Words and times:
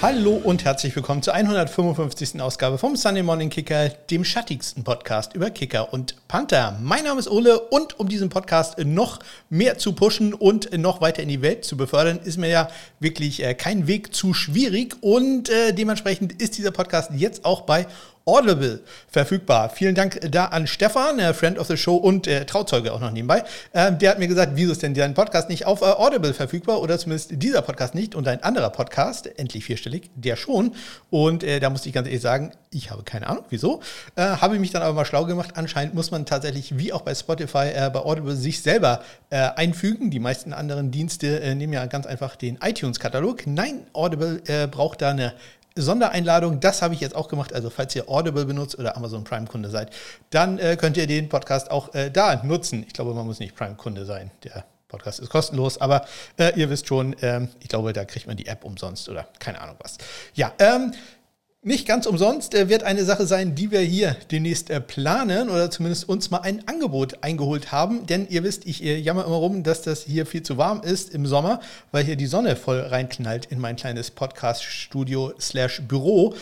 Hallo 0.00 0.40
und 0.44 0.64
herzlich 0.64 0.94
willkommen 0.94 1.24
zur 1.24 1.34
155. 1.34 2.40
Ausgabe 2.40 2.78
vom 2.78 2.94
Sunday 2.94 3.24
Morning 3.24 3.50
Kicker, 3.50 3.88
dem 3.88 4.24
schattigsten 4.24 4.84
Podcast 4.84 5.34
über 5.34 5.50
Kicker 5.50 5.92
und 5.92 6.14
Panther. 6.28 6.78
Mein 6.80 7.02
Name 7.02 7.18
ist 7.18 7.28
Ole 7.28 7.58
und 7.58 7.98
um 7.98 8.08
diesen 8.08 8.28
Podcast 8.28 8.78
noch 8.78 9.18
mehr 9.50 9.76
zu 9.76 9.94
pushen 9.94 10.34
und 10.34 10.72
noch 10.78 11.00
weiter 11.00 11.24
in 11.24 11.28
die 11.28 11.42
Welt 11.42 11.64
zu 11.64 11.76
befördern, 11.76 12.20
ist 12.22 12.38
mir 12.38 12.48
ja 12.48 12.68
wirklich 13.00 13.42
äh, 13.42 13.54
kein 13.54 13.88
Weg 13.88 14.14
zu 14.14 14.34
schwierig 14.34 14.94
und 15.00 15.50
äh, 15.50 15.72
dementsprechend 15.72 16.40
ist 16.40 16.58
dieser 16.58 16.70
Podcast 16.70 17.10
jetzt 17.16 17.44
auch 17.44 17.62
bei 17.62 17.88
Audible 18.28 18.80
verfügbar. 19.08 19.70
Vielen 19.70 19.94
Dank 19.94 20.20
da 20.30 20.44
an 20.44 20.66
Stefan, 20.66 21.18
äh, 21.18 21.32
Friend 21.32 21.58
of 21.58 21.66
the 21.66 21.78
Show 21.78 21.96
und 21.96 22.26
äh, 22.26 22.44
Trauzeuge 22.44 22.92
auch 22.92 23.00
noch 23.00 23.10
nebenbei. 23.10 23.42
Ähm, 23.72 23.98
der 23.98 24.10
hat 24.10 24.18
mir 24.18 24.28
gesagt, 24.28 24.52
wieso 24.54 24.72
ist 24.72 24.82
denn 24.82 24.92
dein 24.92 25.14
Podcast 25.14 25.48
nicht 25.48 25.64
auf 25.64 25.80
äh, 25.80 25.86
Audible 25.86 26.34
verfügbar 26.34 26.82
oder 26.82 26.98
zumindest 26.98 27.30
dieser 27.42 27.62
Podcast 27.62 27.94
nicht 27.94 28.14
und 28.14 28.28
ein 28.28 28.42
anderer 28.42 28.68
Podcast, 28.68 29.26
endlich 29.38 29.64
vierstellig, 29.64 30.10
der 30.14 30.36
schon. 30.36 30.74
Und 31.08 31.42
äh, 31.42 31.58
da 31.58 31.70
musste 31.70 31.88
ich 31.88 31.94
ganz 31.94 32.06
ehrlich 32.06 32.20
sagen, 32.20 32.52
ich 32.70 32.90
habe 32.90 33.02
keine 33.02 33.28
Ahnung, 33.28 33.44
wieso. 33.48 33.80
Äh, 34.14 34.24
habe 34.24 34.58
mich 34.58 34.72
dann 34.72 34.82
aber 34.82 34.92
mal 34.92 35.06
schlau 35.06 35.24
gemacht. 35.24 35.52
Anscheinend 35.54 35.94
muss 35.94 36.10
man 36.10 36.26
tatsächlich, 36.26 36.76
wie 36.76 36.92
auch 36.92 37.00
bei 37.00 37.14
Spotify, 37.14 37.70
äh, 37.74 37.90
bei 37.90 38.00
Audible 38.00 38.36
sich 38.36 38.60
selber 38.60 39.02
einfügen. 39.30 40.10
Die 40.10 40.20
meisten 40.20 40.54
anderen 40.54 40.90
Dienste 40.90 41.54
nehmen 41.54 41.74
ja 41.74 41.84
ganz 41.84 42.06
einfach 42.06 42.34
den 42.34 42.58
iTunes-Katalog. 42.62 43.46
Nein, 43.46 43.86
Audible 43.92 44.40
braucht 44.70 45.02
da 45.02 45.10
eine 45.10 45.34
Sondereinladung, 45.82 46.60
das 46.60 46.82
habe 46.82 46.94
ich 46.94 47.00
jetzt 47.00 47.14
auch 47.14 47.28
gemacht. 47.28 47.52
Also 47.52 47.70
falls 47.70 47.94
ihr 47.96 48.08
Audible 48.08 48.44
benutzt 48.44 48.78
oder 48.78 48.96
Amazon 48.96 49.24
Prime-Kunde 49.24 49.70
seid, 49.70 49.90
dann 50.30 50.58
äh, 50.58 50.76
könnt 50.78 50.96
ihr 50.96 51.06
den 51.06 51.28
Podcast 51.28 51.70
auch 51.70 51.94
äh, 51.94 52.10
da 52.10 52.42
nutzen. 52.44 52.84
Ich 52.86 52.92
glaube, 52.92 53.14
man 53.14 53.26
muss 53.26 53.38
nicht 53.38 53.54
Prime-Kunde 53.54 54.04
sein. 54.04 54.30
Der 54.44 54.64
Podcast 54.88 55.20
ist 55.20 55.28
kostenlos, 55.28 55.80
aber 55.80 56.06
äh, 56.38 56.58
ihr 56.58 56.70
wisst 56.70 56.88
schon, 56.88 57.14
ähm, 57.20 57.48
ich 57.60 57.68
glaube, 57.68 57.92
da 57.92 58.04
kriegt 58.04 58.26
man 58.26 58.36
die 58.36 58.46
App 58.46 58.64
umsonst 58.64 59.08
oder 59.08 59.28
keine 59.38 59.60
Ahnung 59.60 59.76
was. 59.80 59.98
Ja, 60.34 60.52
ähm, 60.58 60.92
nicht 61.62 61.88
ganz 61.88 62.06
umsonst 62.06 62.54
äh, 62.54 62.68
wird 62.68 62.84
eine 62.84 63.04
Sache 63.04 63.26
sein, 63.26 63.56
die 63.56 63.72
wir 63.72 63.80
hier 63.80 64.16
demnächst 64.30 64.70
äh, 64.70 64.80
planen 64.80 65.50
oder 65.50 65.70
zumindest 65.72 66.08
uns 66.08 66.30
mal 66.30 66.38
ein 66.38 66.66
Angebot 66.68 67.24
eingeholt 67.24 67.72
haben. 67.72 68.06
Denn 68.06 68.28
ihr 68.28 68.44
wisst, 68.44 68.64
ich 68.64 68.84
äh, 68.84 68.96
jammer 68.96 69.24
immer 69.24 69.36
rum, 69.36 69.64
dass 69.64 69.82
das 69.82 70.04
hier 70.04 70.24
viel 70.24 70.44
zu 70.44 70.56
warm 70.56 70.82
ist 70.82 71.12
im 71.12 71.26
Sommer, 71.26 71.60
weil 71.90 72.04
hier 72.04 72.14
die 72.14 72.26
Sonne 72.26 72.54
voll 72.54 72.78
reinknallt 72.78 73.46
in 73.46 73.58
mein 73.58 73.74
kleines 73.74 74.12
Podcast-Studio 74.12 75.34
slash 75.40 75.82
Büro. 75.82 76.34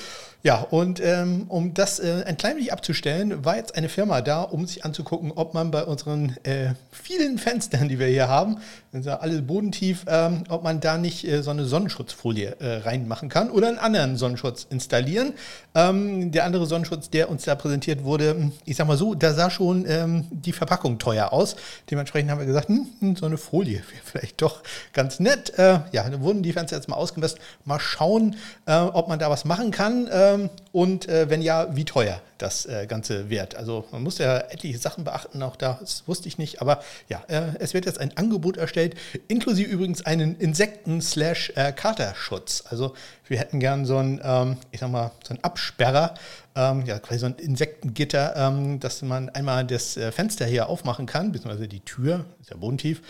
Ja, 0.46 0.60
und 0.60 1.00
ähm, 1.00 1.46
um 1.48 1.74
das 1.74 1.98
äh, 1.98 2.22
ein 2.24 2.36
klein 2.36 2.54
wenig 2.54 2.72
abzustellen, 2.72 3.44
war 3.44 3.56
jetzt 3.56 3.74
eine 3.74 3.88
Firma 3.88 4.20
da, 4.20 4.42
um 4.42 4.64
sich 4.64 4.84
anzugucken, 4.84 5.32
ob 5.34 5.54
man 5.54 5.72
bei 5.72 5.82
unseren 5.82 6.36
äh, 6.44 6.74
vielen 6.92 7.38
Fenstern, 7.38 7.88
die 7.88 7.98
wir 7.98 8.06
hier 8.06 8.28
haben, 8.28 8.58
ja 9.04 9.18
alle 9.18 9.42
bodentief, 9.42 10.04
ähm, 10.06 10.44
ob 10.48 10.62
man 10.62 10.80
da 10.80 10.96
nicht 10.98 11.26
äh, 11.26 11.42
so 11.42 11.50
eine 11.50 11.64
Sonnenschutzfolie 11.64 12.56
äh, 12.60 12.76
reinmachen 12.78 13.28
kann 13.28 13.50
oder 13.50 13.68
einen 13.68 13.78
anderen 13.78 14.16
Sonnenschutz 14.16 14.66
installieren. 14.70 15.34
Ähm, 15.74 16.32
der 16.32 16.44
andere 16.44 16.66
Sonnenschutz, 16.66 17.10
der 17.10 17.28
uns 17.28 17.44
da 17.44 17.54
präsentiert 17.54 18.04
wurde, 18.04 18.52
ich 18.64 18.76
sag 18.76 18.86
mal 18.86 18.96
so, 18.96 19.14
da 19.14 19.34
sah 19.34 19.50
schon 19.50 19.84
ähm, 19.88 20.26
die 20.30 20.52
Verpackung 20.52 20.98
teuer 20.98 21.32
aus. 21.32 21.56
Dementsprechend 21.90 22.30
haben 22.30 22.38
wir 22.38 22.46
gesagt, 22.46 22.68
hm, 22.68 22.86
hm 23.00 23.16
so 23.16 23.26
eine 23.26 23.36
Folie 23.36 23.78
wäre 23.78 23.84
vielleicht 24.04 24.40
doch 24.40 24.62
ganz 24.92 25.20
nett. 25.20 25.58
Äh, 25.58 25.80
ja, 25.92 26.08
dann 26.08 26.22
wurden 26.22 26.42
die 26.42 26.52
Fenster 26.52 26.76
jetzt 26.76 26.88
mal 26.88 26.96
ausgemessen. 26.96 27.38
Mal 27.64 27.80
schauen, 27.80 28.36
äh, 28.66 28.76
ob 28.76 29.08
man 29.08 29.18
da 29.18 29.28
was 29.28 29.44
machen 29.44 29.70
kann 29.70 30.06
ähm, 30.36 30.50
und 30.76 31.08
äh, 31.08 31.30
wenn 31.30 31.40
ja, 31.40 31.74
wie 31.74 31.86
teuer 31.86 32.20
das 32.36 32.66
äh, 32.66 32.86
Ganze 32.86 33.30
wird. 33.30 33.56
Also 33.56 33.86
man 33.92 34.02
muss 34.02 34.18
ja 34.18 34.36
etliche 34.36 34.76
Sachen 34.76 35.04
beachten, 35.04 35.42
auch 35.42 35.56
das 35.56 36.06
wusste 36.06 36.28
ich 36.28 36.36
nicht, 36.36 36.60
aber 36.60 36.82
ja, 37.08 37.24
äh, 37.28 37.44
es 37.60 37.72
wird 37.72 37.86
jetzt 37.86 37.98
ein 37.98 38.14
Angebot 38.16 38.58
erstellt, 38.58 38.94
inklusive 39.28 39.70
übrigens 39.70 40.04
einen 40.04 40.36
Insekten-Katerschutz. 40.36 42.64
Also 42.68 42.92
wir 43.26 43.38
hätten 43.38 43.58
gern 43.58 43.86
so 43.86 43.96
einen, 43.96 44.20
ähm, 44.22 44.58
ich 44.70 44.80
sag 44.80 44.90
mal, 44.90 45.12
so 45.26 45.32
einen 45.32 45.42
Absperrer, 45.42 46.12
ähm, 46.54 46.84
ja, 46.86 46.98
quasi 46.98 47.20
so 47.20 47.26
ein 47.26 47.36
Insektengitter, 47.36 48.34
ähm, 48.36 48.78
dass 48.80 49.00
man 49.02 49.28
einmal 49.30 49.64
das 49.64 49.96
äh, 49.96 50.12
Fenster 50.12 50.44
hier 50.46 50.68
aufmachen 50.68 51.06
kann, 51.06 51.32
beziehungsweise 51.32 51.68
die 51.68 51.80
Tür, 51.80 52.26
ist 52.40 52.50
ja 52.50 52.56
bodentief, 52.56 53.00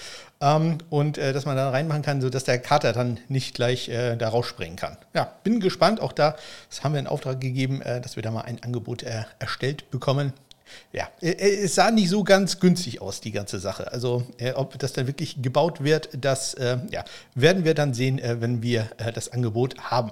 ähm, 0.41 0.79
und 0.91 1.19
äh, 1.19 1.33
dass 1.33 1.47
man 1.47 1.57
da 1.57 1.71
reinmachen 1.71 2.03
kann, 2.03 2.21
sodass 2.21 2.45
der 2.45 2.59
Kater 2.59 2.93
dann 2.93 3.19
nicht 3.29 3.55
gleich 3.55 3.89
äh, 3.89 4.17
da 4.17 4.29
rausspringen 4.29 4.77
kann. 4.77 4.97
Ja, 5.15 5.33
bin 5.45 5.61
gespannt, 5.61 6.01
auch 6.01 6.13
da, 6.13 6.37
das 6.69 6.83
haben 6.83 6.95
wir 6.95 7.01
in 7.01 7.07
Auftrag 7.07 7.41
gegeben, 7.41 7.56
äh, 7.65 8.01
dass 8.01 8.17
wir 8.17 8.23
da 8.23 8.31
mal 8.31 8.43
ein 8.43 8.63
Angebot 8.63 9.03
äh, 9.03 9.25
erstellt 9.39 9.91
bekommen 9.91 10.33
ja, 10.93 11.09
äh, 11.21 11.29
es 11.65 11.77
sah 11.77 11.93
nicht 11.93 12.09
so 12.09 12.25
ganz 12.25 12.59
günstig 12.59 13.01
aus, 13.01 13.21
die 13.21 13.31
ganze 13.31 13.61
Sache. 13.61 13.93
Also, 13.93 14.27
ob 14.55 14.77
das 14.81 14.93
dann 14.93 15.07
wirklich 15.07 15.41
gebaut 15.41 15.85
wird, 15.85 16.09
das 16.21 16.57
ja, 16.59 17.05
werden 17.37 17.65
wir 17.65 17.75
dann 17.75 17.95
sehen, 17.95 18.21
wenn 18.21 18.63
wir 18.63 18.89
das 19.15 19.33
Angebot 19.33 19.79
haben. 19.79 20.11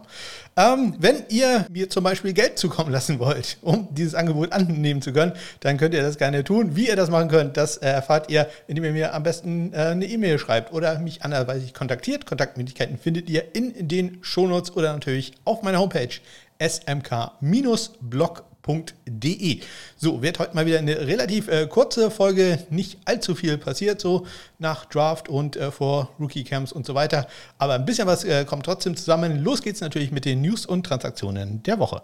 Ähm, 0.56 0.94
wenn 0.98 1.24
ihr 1.28 1.66
mir 1.70 1.90
zum 1.90 2.04
Beispiel 2.04 2.32
Geld 2.32 2.56
zukommen 2.56 2.92
lassen 2.92 3.18
wollt, 3.18 3.58
um 3.62 3.88
dieses 3.92 4.14
Angebot 4.14 4.52
annehmen 4.52 5.02
zu 5.02 5.12
können, 5.12 5.32
dann 5.58 5.76
könnt 5.76 5.94
ihr 5.94 6.02
das 6.02 6.18
gerne 6.18 6.44
tun. 6.44 6.76
Wie 6.76 6.86
ihr 6.86 6.96
das 6.96 7.10
machen 7.10 7.28
könnt, 7.28 7.56
das 7.56 7.76
erfahrt 7.78 8.30
ihr, 8.30 8.48
indem 8.68 8.84
ihr 8.84 8.92
mir 8.92 9.14
am 9.14 9.24
besten 9.24 9.74
eine 9.74 10.06
E-Mail 10.06 10.38
schreibt 10.38 10.72
oder 10.72 11.00
mich 11.00 11.24
anderweitig 11.24 11.74
kontaktiert. 11.74 12.26
Kontaktmöglichkeiten 12.26 12.98
findet 12.98 13.28
ihr 13.28 13.54
in 13.54 13.88
den 13.88 14.18
Shownotes 14.22 14.76
oder 14.76 14.92
natürlich 14.92 15.32
auf 15.44 15.62
meiner 15.62 15.80
Homepage 15.80 16.20
smk-blog.com 16.60 18.54
www.ftf.de. 18.64 19.60
So, 19.96 20.22
wird 20.22 20.38
heute 20.38 20.54
mal 20.54 20.66
wieder 20.66 20.78
eine 20.78 21.06
relativ 21.06 21.48
äh, 21.48 21.66
kurze 21.66 22.10
Folge, 22.10 22.58
nicht 22.70 22.98
allzu 23.04 23.34
viel 23.34 23.58
passiert, 23.58 24.00
so 24.00 24.26
nach 24.58 24.84
Draft 24.86 25.28
und 25.28 25.56
äh, 25.56 25.70
vor 25.70 26.10
Rookie-Camps 26.18 26.72
und 26.72 26.86
so 26.86 26.94
weiter. 26.94 27.26
Aber 27.58 27.74
ein 27.74 27.84
bisschen 27.84 28.06
was 28.06 28.24
äh, 28.24 28.44
kommt 28.44 28.66
trotzdem 28.66 28.96
zusammen. 28.96 29.42
Los 29.42 29.62
geht's 29.62 29.80
natürlich 29.80 30.10
mit 30.10 30.24
den 30.24 30.42
News 30.42 30.66
und 30.66 30.84
Transaktionen 30.84 31.62
der 31.62 31.78
Woche. 31.78 32.02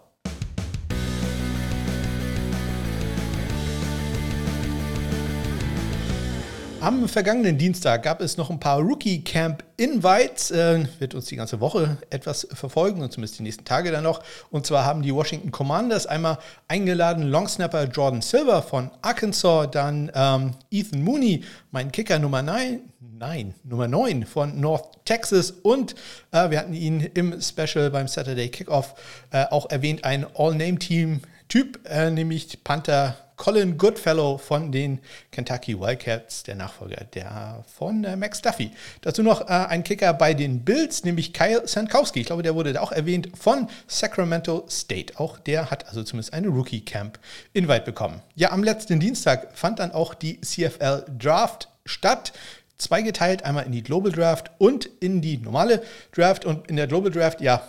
Am 6.83 7.07
vergangenen 7.11 7.59
Dienstag 7.59 8.05
gab 8.05 8.23
es 8.23 8.39
noch 8.39 8.49
ein 8.49 8.59
paar 8.59 8.81
Rookie 8.81 9.23
Camp 9.23 9.63
Invites. 9.77 10.51
Äh, 10.51 10.87
wird 10.99 11.15
uns 11.15 11.27
die 11.27 11.37
ganze 11.37 11.61
Woche 11.61 11.99
etwas 12.09 12.49
verfolgen 12.55 13.03
und 13.03 13.13
zumindest 13.13 13.39
die 13.39 13.43
nächsten 13.43 13.67
Tage 13.67 13.91
dann 13.91 14.05
noch. 14.05 14.23
Und 14.51 14.65
zwar 14.65 14.87
haben 14.87 15.03
die 15.03 15.15
Washington 15.15 15.51
Commanders 15.51 16.07
einmal 16.07 16.39
eingeladen 16.69 17.25
Longsnapper 17.25 17.85
Jordan 17.85 18.23
Silver 18.23 18.63
von 18.63 18.91
Arkansas, 19.03 19.71
dann 19.71 20.11
ähm, 20.15 20.53
Ethan 20.71 21.03
Mooney, 21.05 21.45
mein 21.71 21.93
Kicker 21.93 22.19
Nummer 22.19 22.41
9, 22.41 22.81
nein, 23.19 23.55
Nummer 23.62 23.87
9 23.87 24.25
von 24.25 24.59
North 24.59 25.05
Texas 25.05 25.51
und 25.51 25.95
äh, 26.33 26.49
wir 26.49 26.59
hatten 26.59 26.73
ihn 26.73 27.03
im 27.12 27.43
Special 27.43 27.91
beim 27.91 28.09
Saturday 28.09 28.49
Kickoff 28.49 28.95
äh, 29.33 29.45
auch 29.51 29.69
erwähnt, 29.69 30.05
ein 30.05 30.25
All-Name-Team-Typ, 30.35 31.81
äh, 31.85 32.11
nämlich 32.11 32.65
Panther 32.65 33.19
Colin 33.41 33.78
Goodfellow 33.78 34.37
von 34.37 34.71
den 34.71 34.99
Kentucky 35.33 35.81
Wildcats, 35.81 36.43
der 36.43 36.56
Nachfolger 36.56 37.06
der 37.15 37.65
von 37.75 38.05
äh, 38.05 38.15
Max 38.15 38.43
Duffy. 38.43 38.71
Dazu 39.01 39.23
noch 39.23 39.41
äh, 39.41 39.47
ein 39.47 39.83
Kicker 39.83 40.12
bei 40.12 40.34
den 40.34 40.62
Bills, 40.62 41.05
nämlich 41.05 41.33
Kyle 41.33 41.67
Sankowski. 41.67 42.21
Ich 42.21 42.27
glaube, 42.27 42.43
der 42.43 42.55
wurde 42.55 42.79
auch 42.83 42.93
erwähnt 42.93 43.31
von 43.34 43.67
Sacramento 43.87 44.67
State. 44.69 45.19
Auch 45.19 45.39
der 45.39 45.71
hat 45.71 45.89
also 45.89 46.03
zumindest 46.03 46.34
eine 46.34 46.49
Rookie 46.49 46.83
Camp 46.83 47.19
Invite 47.55 47.87
bekommen. 47.87 48.21
Ja, 48.34 48.53
am 48.53 48.62
letzten 48.62 49.00
Dienstag 49.00 49.56
fand 49.56 49.79
dann 49.79 49.93
auch 49.93 50.12
die 50.12 50.39
CFL 50.43 51.06
Draft 51.19 51.71
statt 51.87 52.34
zweigeteilt, 52.77 53.47
einmal 53.47 53.65
in 53.65 53.73
die 53.73 53.83
Global 53.83 54.12
Draft 54.12 54.50
und 54.59 54.84
in 54.84 55.23
die 55.23 55.39
normale 55.39 55.83
Draft. 56.12 56.45
Und 56.45 56.69
in 56.69 56.77
der 56.77 56.89
Global 56.89 57.11
Draft, 57.11 57.41
ja, 57.41 57.62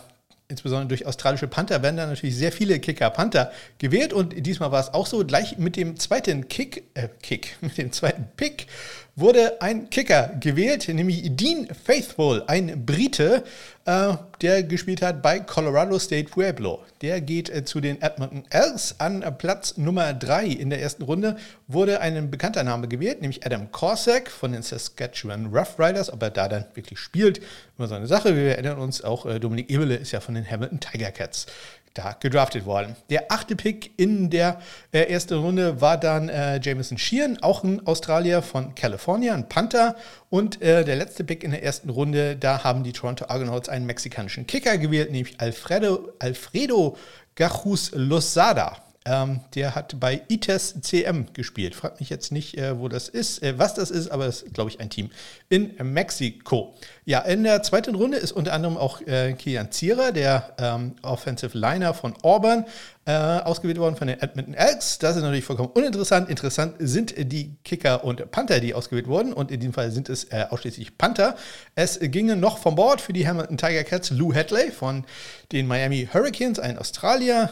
insbesondere 0.52 0.88
durch 0.88 1.06
australische 1.06 1.48
Panther, 1.48 1.82
werden 1.82 1.96
da 1.96 2.06
natürlich 2.06 2.36
sehr 2.36 2.52
viele 2.52 2.78
Kicker-Panther 2.78 3.50
gewählt. 3.78 4.12
Und 4.12 4.46
diesmal 4.46 4.70
war 4.70 4.80
es 4.80 4.94
auch 4.94 5.06
so, 5.06 5.24
gleich 5.24 5.58
mit 5.58 5.76
dem 5.76 5.98
zweiten 5.98 6.46
Kick, 6.48 6.84
äh, 6.94 7.08
Kick, 7.22 7.56
mit 7.60 7.78
dem 7.78 7.90
zweiten 7.90 8.28
Pick 8.36 8.66
wurde 9.14 9.60
ein 9.60 9.90
Kicker 9.90 10.30
gewählt, 10.40 10.88
nämlich 10.88 11.36
Dean 11.36 11.68
Faithful, 11.84 12.44
ein 12.46 12.86
Brite, 12.86 13.44
äh, 13.84 14.14
der 14.40 14.62
gespielt 14.62 15.02
hat 15.02 15.22
bei 15.22 15.40
Colorado 15.40 15.98
State 15.98 16.30
Pueblo. 16.30 16.82
Der 17.02 17.20
geht 17.20 17.50
äh, 17.50 17.64
zu 17.64 17.80
den 17.80 18.00
Edmonton 18.00 18.44
Elks 18.48 18.94
an 18.98 19.22
Platz 19.36 19.76
Nummer 19.76 20.14
3 20.14 20.46
in 20.46 20.70
der 20.70 20.80
ersten 20.80 21.02
Runde. 21.02 21.36
Wurde 21.68 22.00
ein 22.00 22.30
bekannter 22.30 22.62
Name 22.62 22.88
gewählt, 22.88 23.20
nämlich 23.20 23.44
Adam 23.44 23.70
Korsak 23.70 24.30
von 24.30 24.52
den 24.52 24.62
Saskatchewan 24.62 25.46
Rough 25.46 25.78
Riders. 25.78 26.10
Ob 26.12 26.22
er 26.22 26.30
da 26.30 26.48
dann 26.48 26.64
wirklich 26.74 26.98
spielt, 26.98 27.40
immer 27.76 27.88
so 27.88 27.94
eine 27.94 28.06
Sache. 28.06 28.34
Wir 28.34 28.52
erinnern 28.52 28.78
uns 28.78 29.02
auch, 29.02 29.26
äh, 29.26 29.38
Dominik 29.38 29.68
Ebele 29.68 29.96
ist 29.96 30.12
ja 30.12 30.20
von 30.20 30.34
den 30.34 30.48
Hamilton 30.48 30.80
Tiger 30.80 31.10
Cats 31.10 31.46
da 31.94 32.16
gedraftet 32.18 32.64
worden. 32.64 32.96
Der 33.10 33.30
achte 33.30 33.56
Pick 33.56 33.92
in 33.98 34.30
der 34.30 34.60
äh, 34.92 35.00
ersten 35.00 35.34
Runde 35.34 35.80
war 35.80 35.98
dann 35.98 36.28
äh, 36.28 36.60
Jameson 36.62 36.98
Sheehan, 36.98 37.42
auch 37.42 37.64
ein 37.64 37.86
Australier 37.86 38.42
von 38.42 38.74
California, 38.74 39.34
ein 39.34 39.48
Panther. 39.48 39.96
Und 40.30 40.62
äh, 40.62 40.84
der 40.84 40.96
letzte 40.96 41.24
Pick 41.24 41.44
in 41.44 41.50
der 41.50 41.62
ersten 41.62 41.90
Runde, 41.90 42.36
da 42.36 42.64
haben 42.64 42.82
die 42.84 42.92
Toronto 42.92 43.26
Argonauts 43.28 43.68
einen 43.68 43.86
mexikanischen 43.86 44.46
Kicker 44.46 44.78
gewählt, 44.78 45.10
nämlich 45.10 45.40
Alfredo, 45.40 46.12
Alfredo 46.18 46.96
Gajus 47.34 47.92
Lozada. 47.94 48.76
Ähm, 49.04 49.40
der 49.54 49.74
hat 49.74 49.98
bei 49.98 50.22
ITES 50.28 50.80
CM 50.80 51.26
gespielt. 51.32 51.74
Fragt 51.74 51.98
mich 51.98 52.08
jetzt 52.08 52.30
nicht, 52.30 52.56
äh, 52.56 52.78
wo 52.78 52.88
das 52.88 53.08
ist, 53.08 53.42
äh, 53.42 53.58
was 53.58 53.74
das 53.74 53.90
ist, 53.90 54.10
aber 54.10 54.26
das 54.26 54.42
ist, 54.42 54.54
glaube 54.54 54.70
ich, 54.70 54.78
ein 54.78 54.90
Team 54.90 55.10
in 55.48 55.74
Mexiko. 55.82 56.74
Ja, 57.04 57.20
in 57.20 57.42
der 57.42 57.64
zweiten 57.64 57.96
Runde 57.96 58.18
ist 58.18 58.30
unter 58.30 58.52
anderem 58.52 58.76
auch 58.76 59.00
äh, 59.00 59.32
Kian 59.32 59.72
Zierer, 59.72 60.12
der 60.12 60.54
ähm, 60.58 60.94
Offensive 61.02 61.58
Liner 61.58 61.94
von 61.94 62.14
Auburn, 62.22 62.64
äh, 63.04 63.12
ausgewählt 63.12 63.78
worden 63.78 63.96
von 63.96 64.06
den 64.06 64.20
Edmonton 64.20 64.54
Elks. 64.54 65.00
Das 65.00 65.16
ist 65.16 65.22
natürlich 65.22 65.44
vollkommen 65.44 65.70
uninteressant. 65.74 66.28
Interessant 66.28 66.76
sind 66.78 67.14
die 67.16 67.56
Kicker 67.64 68.04
und 68.04 68.30
Panther, 68.30 68.60
die 68.60 68.72
ausgewählt 68.72 69.08
wurden. 69.08 69.32
Und 69.32 69.50
in 69.50 69.58
diesem 69.58 69.72
Fall 69.72 69.90
sind 69.90 70.08
es 70.08 70.24
äh, 70.24 70.46
ausschließlich 70.48 70.96
Panther. 70.96 71.34
Es 71.74 71.98
gingen 72.00 72.38
noch 72.38 72.58
vom 72.58 72.76
Bord 72.76 73.00
für 73.00 73.12
die 73.12 73.26
Hamilton 73.26 73.58
Tiger 73.58 73.82
Cats 73.82 74.10
Lou 74.10 74.32
Hadley 74.32 74.70
von 74.70 75.04
den 75.50 75.66
Miami 75.66 76.08
Hurricanes, 76.12 76.60
ein 76.60 76.78
Australier. 76.78 77.50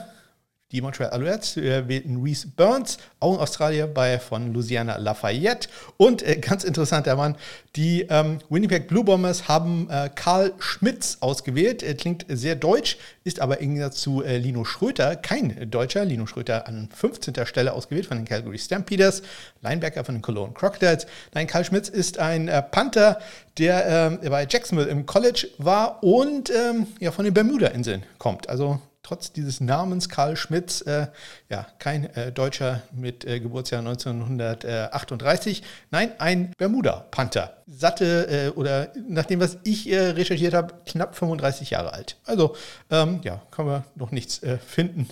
Die 0.73 0.81
Montreal 0.81 1.11
Alouettes 1.11 1.57
äh, 1.57 1.89
wählten 1.89 2.23
Reese 2.23 2.47
Burns, 2.47 2.99
auch 3.19 3.35
in 3.35 3.41
Australien, 3.41 3.93
bei, 3.93 4.21
von 4.21 4.53
Louisiana 4.53 4.99
Lafayette. 4.99 5.69
Und 5.97 6.23
äh, 6.23 6.37
ganz 6.37 6.63
interessanter 6.63 7.17
Mann, 7.17 7.37
die 7.75 8.07
ähm, 8.09 8.39
Winnipeg 8.51 8.87
Blue 8.87 9.03
Bombers 9.03 9.49
haben 9.49 9.89
äh, 9.91 10.11
Karl 10.15 10.53
Schmitz 10.59 11.19
ausgewählt. 11.21 11.83
Er 11.83 11.95
klingt 11.95 12.25
sehr 12.29 12.55
deutsch, 12.55 12.99
ist 13.25 13.41
aber 13.41 13.59
im 13.59 13.71
Gegensatz 13.71 14.01
zu 14.01 14.23
äh, 14.23 14.39
Lino 14.39 14.65
Schröter 14.65 15.17
kein 15.17 15.71
Deutscher. 15.71 16.05
Lino 16.05 16.27
Schröter 16.27 16.69
an 16.69 16.89
15. 16.95 17.35
Stelle 17.47 17.73
ausgewählt 17.73 18.07
von 18.07 18.17
den 18.17 18.27
Calgary 18.27 18.59
Stampeders, 18.59 19.23
Linebacker 19.63 20.05
von 20.05 20.15
den 20.15 20.23
Cologne 20.23 20.55
Crocodiles. 20.55 21.07
Nein, 21.35 21.49
Karl 21.49 21.65
Schmitz 21.65 21.89
ist 21.89 22.19
ein 22.19 22.47
äh, 22.47 22.63
Panther, 22.63 23.19
der 23.59 23.87
ähm, 23.87 24.31
bei 24.31 24.47
Jacksonville 24.49 24.89
im 24.89 25.05
College 25.05 25.49
war 25.59 26.03
und 26.05 26.51
ähm, 26.51 26.87
ja, 27.01 27.11
von 27.11 27.25
den 27.25 27.35
Bermuda-Inseln 27.35 28.05
kommt. 28.19 28.49
Also 28.49 28.81
trotz 29.11 29.33
dieses 29.33 29.61
Namens 29.61 30.09
Karl 30.09 30.37
Schmitz, 30.37 30.83
äh, 30.83 31.09
ja, 31.49 31.67
kein 31.81 32.05
äh, 32.15 32.31
Deutscher 32.31 32.83
mit 32.93 33.25
äh, 33.25 33.41
Geburtsjahr 33.41 33.81
1938, 33.81 35.65
nein, 35.91 36.13
ein 36.19 36.53
Bermuda-Panther. 36.57 37.57
Satte 37.67 38.29
äh, 38.29 38.49
oder 38.57 38.93
nach 39.09 39.27
dem, 39.27 39.41
was 39.41 39.59
ich 39.65 39.91
äh, 39.91 40.11
recherchiert 40.11 40.55
habe, 40.55 40.75
knapp 40.87 41.17
35 41.17 41.71
Jahre 41.71 41.93
alt. 41.93 42.19
Also, 42.25 42.55
ähm, 42.91 43.21
ja, 43.25 43.43
kann 43.51 43.67
man 43.67 43.85
noch 43.97 44.13
nichts 44.13 44.43
äh, 44.45 44.59
finden. 44.59 45.09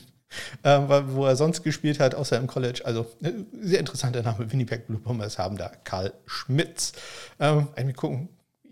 wo 0.63 1.25
er 1.25 1.37
sonst 1.37 1.63
gespielt 1.63 2.01
hat, 2.01 2.15
außer 2.15 2.37
im 2.37 2.47
College. 2.47 2.83
Also 2.85 3.07
sehr 3.63 3.81
interessanter 3.81 4.23
Name. 4.23 4.53
Winnipeg 4.53 4.87
Blue 4.87 4.99
Bombers 4.99 5.39
haben 5.39 5.57
da 5.57 5.73
Karl 5.85 6.13
Schmitz. 6.27 6.93
Ähm, 7.41 7.69
gucken, 7.97 8.29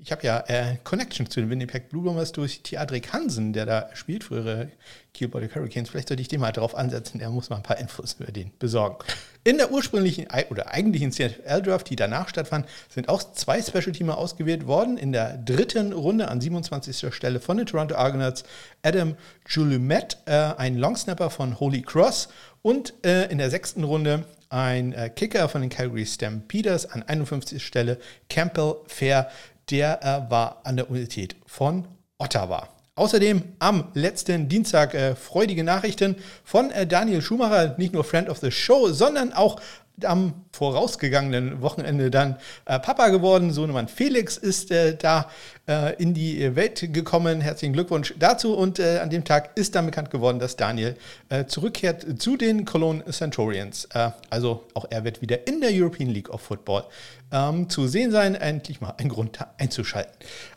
ich 0.06 0.12
habe 0.12 0.24
ja 0.24 0.44
äh, 0.46 0.76
Connection 0.84 1.28
zu 1.28 1.40
den 1.40 1.50
Winnipeg 1.50 1.88
Blue 1.88 2.04
Bombers 2.04 2.30
durch 2.30 2.62
Theadrik 2.62 3.12
Hansen, 3.12 3.52
der 3.52 3.66
da 3.66 3.90
spielt, 3.94 4.22
frühere 4.22 4.70
Keyboard 5.14 5.52
Hurricanes. 5.52 5.90
Vielleicht 5.90 6.06
sollte 6.06 6.20
ich 6.20 6.28
den 6.28 6.38
mal 6.38 6.52
drauf 6.52 6.76
ansetzen, 6.76 7.18
der 7.18 7.28
muss 7.28 7.50
mal 7.50 7.56
ein 7.56 7.64
paar 7.64 7.78
Infos 7.78 8.14
über 8.20 8.30
den 8.30 8.52
besorgen. 8.60 8.98
In 9.42 9.56
der 9.58 9.72
ursprünglichen 9.72 10.28
oder 10.50 10.72
eigentlichen 10.72 11.10
CFL-Draft, 11.10 11.90
die 11.90 11.96
danach 11.96 12.28
stattfand, 12.28 12.66
sind 12.88 13.08
auch 13.08 13.32
zwei 13.32 13.60
Special-Teamer 13.60 14.16
ausgewählt 14.16 14.68
worden. 14.68 14.96
In 14.96 15.10
der 15.10 15.38
dritten 15.38 15.92
Runde 15.92 16.28
an 16.28 16.40
27. 16.40 17.12
Stelle 17.12 17.40
von 17.40 17.56
den 17.56 17.66
Toronto 17.66 17.96
Argonauts 17.96 18.44
Adam 18.84 19.16
Julumet, 19.48 20.18
äh, 20.26 20.34
ein 20.56 20.76
Longsnapper 20.76 21.30
von 21.30 21.58
Holy 21.58 21.82
Cross 21.82 22.28
und 22.62 22.94
äh, 23.04 23.24
in 23.24 23.38
der 23.38 23.50
sechsten 23.50 23.82
Runde 23.82 24.24
ein 24.50 24.92
äh, 24.92 25.10
Kicker 25.10 25.48
von 25.48 25.62
den 25.62 25.70
Calgary 25.70 26.06
Stampeders 26.06 26.86
an 26.86 27.02
51. 27.02 27.64
Stelle 27.64 27.98
Campbell 28.28 28.76
Fair 28.86 29.30
der 29.70 30.02
äh, 30.02 30.30
war 30.30 30.60
an 30.64 30.76
der 30.76 30.88
Universität 30.88 31.36
von 31.46 31.86
Ottawa. 32.18 32.68
Außerdem 32.94 33.42
am 33.58 33.88
letzten 33.92 34.48
Dienstag 34.48 34.94
äh, 34.94 35.14
freudige 35.14 35.62
Nachrichten 35.62 36.16
von 36.44 36.70
äh, 36.70 36.86
Daniel 36.86 37.20
Schumacher, 37.20 37.74
nicht 37.76 37.92
nur 37.92 38.04
Friend 38.04 38.28
of 38.30 38.38
the 38.38 38.50
Show, 38.50 38.90
sondern 38.90 39.34
auch 39.34 39.60
am 40.04 40.34
vorausgegangenen 40.52 41.62
Wochenende 41.62 42.10
dann 42.10 42.36
äh, 42.64 42.78
Papa 42.78 43.08
geworden. 43.08 43.52
Sohnemann 43.52 43.88
Felix 43.88 44.36
ist 44.36 44.70
äh, 44.70 44.96
da 44.96 45.30
äh, 45.68 45.94
in 46.02 46.14
die 46.14 46.54
Welt 46.56 46.92
gekommen. 46.92 47.40
Herzlichen 47.40 47.72
Glückwunsch 47.72 48.14
dazu. 48.18 48.54
Und 48.54 48.78
äh, 48.78 48.98
an 48.98 49.10
dem 49.10 49.24
Tag 49.24 49.56
ist 49.56 49.74
dann 49.74 49.86
bekannt 49.86 50.10
geworden, 50.10 50.38
dass 50.38 50.56
Daniel 50.56 50.96
äh, 51.28 51.46
zurückkehrt 51.46 52.20
zu 52.20 52.36
den 52.36 52.64
Cologne 52.64 53.04
Centurions. 53.10 53.86
Äh, 53.94 54.10
also 54.30 54.64
auch 54.74 54.86
er 54.90 55.04
wird 55.04 55.22
wieder 55.22 55.46
in 55.46 55.60
der 55.60 55.70
European 55.72 56.10
League 56.10 56.30
of 56.30 56.40
Football 56.42 56.84
ähm, 57.32 57.68
zu 57.68 57.86
sehen 57.86 58.10
sein. 58.10 58.34
Endlich 58.34 58.80
mal 58.80 58.94
ein 58.98 59.08
Grund 59.08 59.38
einzuschalten. 59.58 60.12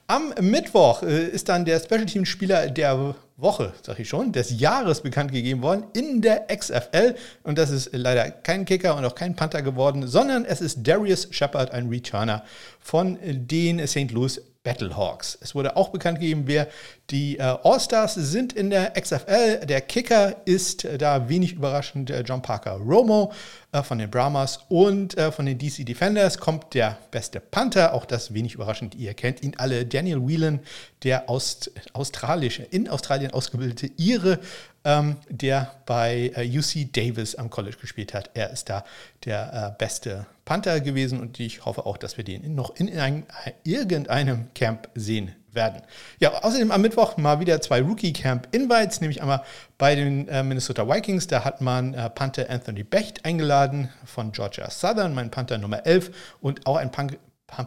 Am 0.08 0.34
Mittwoch 0.42 1.04
ist 1.04 1.50
dann 1.50 1.66
der 1.66 1.80
Special 1.80 2.06
Team 2.06 2.26
Spieler 2.26 2.68
der 2.70 3.16
Woche, 3.42 3.74
sag 3.82 4.00
ich 4.00 4.10
schon, 4.10 4.32
des 4.32 4.60
Jahres 4.60 5.02
bekannt 5.02 5.32
gegeben 5.32 5.62
worden 5.62 5.86
in 5.94 6.22
der 6.22 6.48
XFL. 6.48 7.16
Und 7.44 7.58
das 7.58 7.70
ist 7.70 7.90
leider 7.94 8.30
kein 8.30 8.66
Kicker 8.66 8.96
und 8.96 9.06
auch 9.06 9.16
kein 9.16 9.36
Panther 9.36 9.62
geworden, 9.62 10.08
sondern 10.08 10.46
es 10.46 10.62
ist 10.62 10.88
Darius 10.88 11.28
Shepard, 11.32 11.72
ein 11.72 11.90
Returner 11.90 12.44
von 12.80 13.18
den 13.24 13.86
St. 13.88 14.12
Louis 14.12 14.42
Battlehawks. 14.70 15.36
Es 15.42 15.56
wurde 15.56 15.76
auch 15.76 15.90
bekannt 15.90 16.20
gegeben, 16.20 16.44
wer 16.46 16.68
die 17.10 17.40
äh, 17.40 17.42
All-Stars 17.42 18.14
sind 18.14 18.54
in 18.54 18.70
der 18.70 18.92
XFL. 18.92 19.66
Der 19.66 19.82
Kicker 19.82 20.36
ist 20.46 20.86
äh, 20.86 21.00
da 21.00 21.28
wenig 21.28 21.54
überraschend 21.54 22.12
äh, 22.12 22.22
John 22.22 22.44
Parker 22.44 22.74
Romo 22.74 23.34
äh, 23.72 23.82
von 23.82 23.98
den 23.98 24.12
Brahmas 24.12 24.60
und 24.70 25.20
von 25.32 25.46
den 25.46 25.58
DC 25.58 25.86
Defenders 25.86 26.38
kommt 26.38 26.74
der 26.74 26.98
beste 27.10 27.40
Panther, 27.40 27.94
auch 27.94 28.06
das 28.06 28.34
wenig 28.34 28.54
überraschend, 28.54 28.94
ihr 28.96 29.14
kennt 29.16 29.42
ihn 29.42 29.56
alle, 29.58 29.86
Daniel 29.86 30.28
Whelan, 30.28 30.60
der 31.04 31.30
Aust 31.30 31.72
australische, 31.94 32.64
in 32.64 32.88
Australien 32.88 33.32
ausgebildete 33.32 33.90
Ire, 33.98 34.40
ähm, 34.84 35.18
der 35.30 35.72
bei 35.86 36.32
UC 36.38 36.94
Davis 36.94 37.36
am 37.36 37.50
College 37.50 37.78
gespielt 37.82 38.14
hat. 38.14 38.30
Er 38.34 38.52
ist 38.52 38.70
da 38.70 38.84
der 39.26 39.76
beste 39.78 40.28
Panther 40.50 40.82
gewesen 40.82 41.20
und 41.20 41.40
ich 41.40 41.64
hoffe 41.66 41.86
auch, 41.86 41.96
dass 41.96 42.18
wir 42.18 42.24
den 42.24 42.56
noch 42.56 42.76
in 42.76 43.00
ein, 43.00 43.24
irgendeinem 43.64 44.52
Camp 44.56 44.90
sehen 44.96 45.36
werden. 45.52 45.84
Ja, 46.20 46.44
außerdem 46.44 46.72
am 46.72 46.82
Mittwoch 46.82 47.18
mal 47.18 47.40
wieder 47.40 47.62
zwei 47.62 47.84
Rookie-Camp-Invites, 47.84 49.00
nämlich 49.00 49.22
einmal 49.22 49.44
bei 49.78 49.94
den 49.94 50.28
äh, 50.28 50.42
Minnesota 50.42 50.90
Vikings. 50.90 51.28
Da 51.28 51.46
hat 51.46 51.62
man 51.62 51.94
äh, 51.94 52.10
Panther 52.10 52.50
Anthony 52.50 52.84
Becht 52.84 53.26
eingeladen 53.26 53.90
von 54.06 54.32
Georgia 54.32 54.72
Southern, 54.72 55.14
mein 55.14 55.30
Panther 55.30 55.60
Nummer 55.60 55.86
11 55.86 56.10
und 56.42 56.66
auch 56.66 56.78
ein 56.78 56.92
Punk 56.92 57.20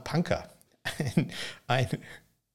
Punker. 0.02 0.49
ein 1.69 1.87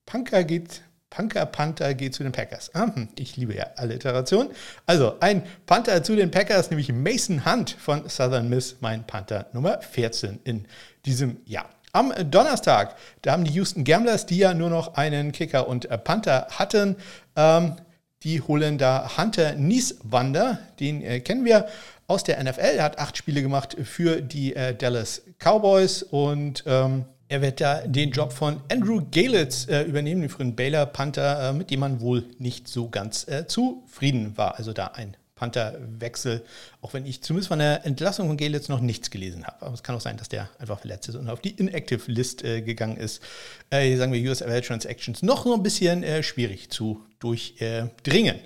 Punker 0.06 0.44
geht 0.44 0.82
Punker 1.09 1.45
Panther 1.45 1.94
geht 1.94 2.13
zu 2.13 2.24
den 2.24 2.31
Packers. 2.31 2.74
Ah, 2.75 2.92
ich 3.18 3.38
liebe 3.38 3.56
ja 3.56 3.68
Alliteration. 3.75 4.50
Also 4.86 5.15
ein 5.19 5.44
Panther 5.65 6.04
zu 6.04 6.15
den 6.15 6.31
Packers, 6.31 6.69
nämlich 6.69 6.92
Mason 6.92 7.45
Hunt 7.45 7.71
von 7.71 8.07
Southern 8.09 8.50
Miss, 8.50 8.77
mein 8.81 9.06
Panther 9.07 9.48
Nummer 9.54 9.81
14 9.81 10.39
in 10.44 10.65
diesem 11.06 11.38
Jahr. 11.45 11.69
Am 11.94 12.13
Donnerstag, 12.30 12.95
da 13.21 13.31
haben 13.31 13.45
die 13.45 13.54
Houston 13.54 13.83
Gamblers, 13.83 14.26
die 14.26 14.37
ja 14.37 14.54
nur 14.54 14.69
noch 14.69 14.95
einen 14.95 15.31
Kicker 15.31 15.68
und 15.68 15.90
äh, 15.90 15.97
Panther 15.97 16.47
hatten, 16.52 16.97
ähm, 17.35 17.78
die 18.23 18.42
holen 18.42 18.78
da 18.78 19.18
Hunter 19.18 19.54
Nieswander, 19.54 20.59
den 20.80 21.02
äh, 21.02 21.21
kennen 21.21 21.45
wir 21.45 21.68
aus 22.07 22.23
der 22.23 22.44
NFL. 22.44 22.78
Er 22.78 22.83
hat 22.83 22.99
acht 22.99 23.18
Spiele 23.18 23.42
gemacht 23.42 23.78
für 23.83 24.21
die 24.21 24.56
äh, 24.56 24.76
Dallas 24.76 25.21
Cowboys 25.40 26.04
und 26.04 26.64
ähm, 26.66 27.06
er 27.30 27.42
wird 27.42 27.60
da 27.60 27.81
den 27.81 28.12
Job 28.12 28.31
von 28.31 28.62
Andrew 28.72 29.02
Galitz 29.12 29.68
äh, 29.68 29.81
übernehmen, 29.84 30.22
den 30.22 30.30
frühen 30.30 30.56
Baylor 30.56 30.86
Panther, 30.86 31.50
äh, 31.50 31.54
mit 31.54 31.72
dem 31.72 31.81
man 31.81 32.00
wohl 32.00 32.24
nicht 32.40 32.68
so 32.68 32.90
ganz 32.90 33.28
äh, 33.28 33.46
zufrieden 33.48 34.38
war. 34.38 34.57
Also 34.57 34.74
da 34.74 34.88
ein 34.88 35.18
Panther-Wechsel, 35.36 36.44
auch 36.81 36.94
wenn 36.94 37.06
ich 37.06 37.22
zumindest 37.22 37.50
von 37.50 37.60
der 37.60 37.86
Entlassung 37.86 38.28
von 38.28 38.38
Gale 38.38 38.60
noch 38.69 38.81
nichts 38.81 39.12
gelesen 39.12 39.46
habe. 39.46 39.66
Aber 39.66 39.74
es 39.74 39.84
kann 39.84 39.96
auch 39.96 40.02
sein, 40.02 40.18
dass 40.18 40.30
der 40.30 40.50
einfach 40.57 40.80
verletzt 40.80 41.10
ist 41.10 41.16
und 41.16 41.30
auf 41.30 41.42
die 41.42 41.52
Inactive 41.52 42.12
List 42.12 42.44
äh, 42.44 42.62
gegangen 42.62 42.98
ist. 42.98 43.22
Äh, 43.69 43.96
sagen 43.98 44.12
wir 44.12 44.31
USFL 44.31 44.62
Transactions 44.62 45.22
noch 45.22 45.44
so 45.44 45.54
ein 45.54 45.64
bisschen 45.64 46.04
äh, 46.04 46.24
schwierig 46.24 46.69
zu 46.69 47.04
durchdringen. 47.19 48.40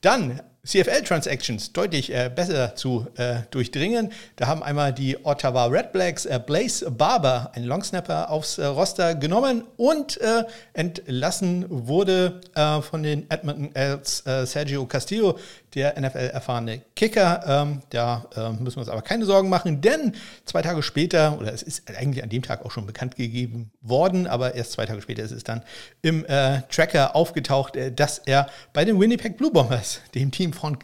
Dann 0.00 0.40
CFL 0.68 1.02
Transactions 1.02 1.72
deutlich 1.72 2.12
äh, 2.12 2.30
besser 2.34 2.76
zu 2.76 3.06
äh, 3.16 3.36
durchdringen. 3.50 4.12
Da 4.36 4.48
haben 4.48 4.62
einmal 4.62 4.92
die 4.92 5.16
Ottawa 5.24 5.64
Red 5.64 5.92
Blacks 5.92 6.26
äh, 6.26 6.38
Blaze 6.44 6.90
Barber, 6.90 7.52
ein 7.54 7.64
Longsnapper, 7.64 8.30
aufs 8.30 8.58
äh, 8.58 8.66
Roster 8.66 9.14
genommen 9.14 9.64
und 9.78 10.20
äh, 10.20 10.44
entlassen 10.74 11.64
wurde 11.70 12.42
äh, 12.54 12.82
von 12.82 13.02
den 13.02 13.30
Edmonton 13.30 13.74
Elks 13.74 14.22
Sergio 14.44 14.84
Castillo, 14.84 15.38
der 15.74 15.98
NFL-erfahrene 15.98 16.82
Kicker. 16.94 17.42
Ähm, 17.46 17.82
da 17.90 18.26
müssen 18.58 18.76
wir 18.76 18.80
uns 18.80 18.88
aber 18.88 19.02
keine 19.02 19.24
Sorgen 19.24 19.48
machen, 19.48 19.80
denn 19.80 20.12
zwei 20.44 20.60
Tage 20.60 20.82
später, 20.82 21.38
oder 21.38 21.52
es 21.52 21.62
ist 21.62 21.88
eigentlich 21.90 22.22
an 22.22 22.28
dem 22.28 22.42
Tag 22.42 22.64
auch 22.64 22.70
schon 22.70 22.86
bekannt 22.86 23.16
gegeben 23.16 23.70
worden, 23.80 24.26
aber 24.26 24.54
erst 24.54 24.72
zwei 24.72 24.86
Tage 24.86 25.00
später 25.02 25.22
ist 25.22 25.30
es 25.30 25.44
dann 25.44 25.62
im 26.02 26.26
Tracker 26.70 27.14
aufgetaucht, 27.14 27.74
dass 27.96 28.18
er 28.18 28.48
bei 28.72 28.84
den 28.84 28.98
Winnipeg 28.98 29.36
Blue 29.36 29.50
Bombers, 29.50 30.00
dem 30.14 30.30
Team 30.30 30.52
von 30.58 30.78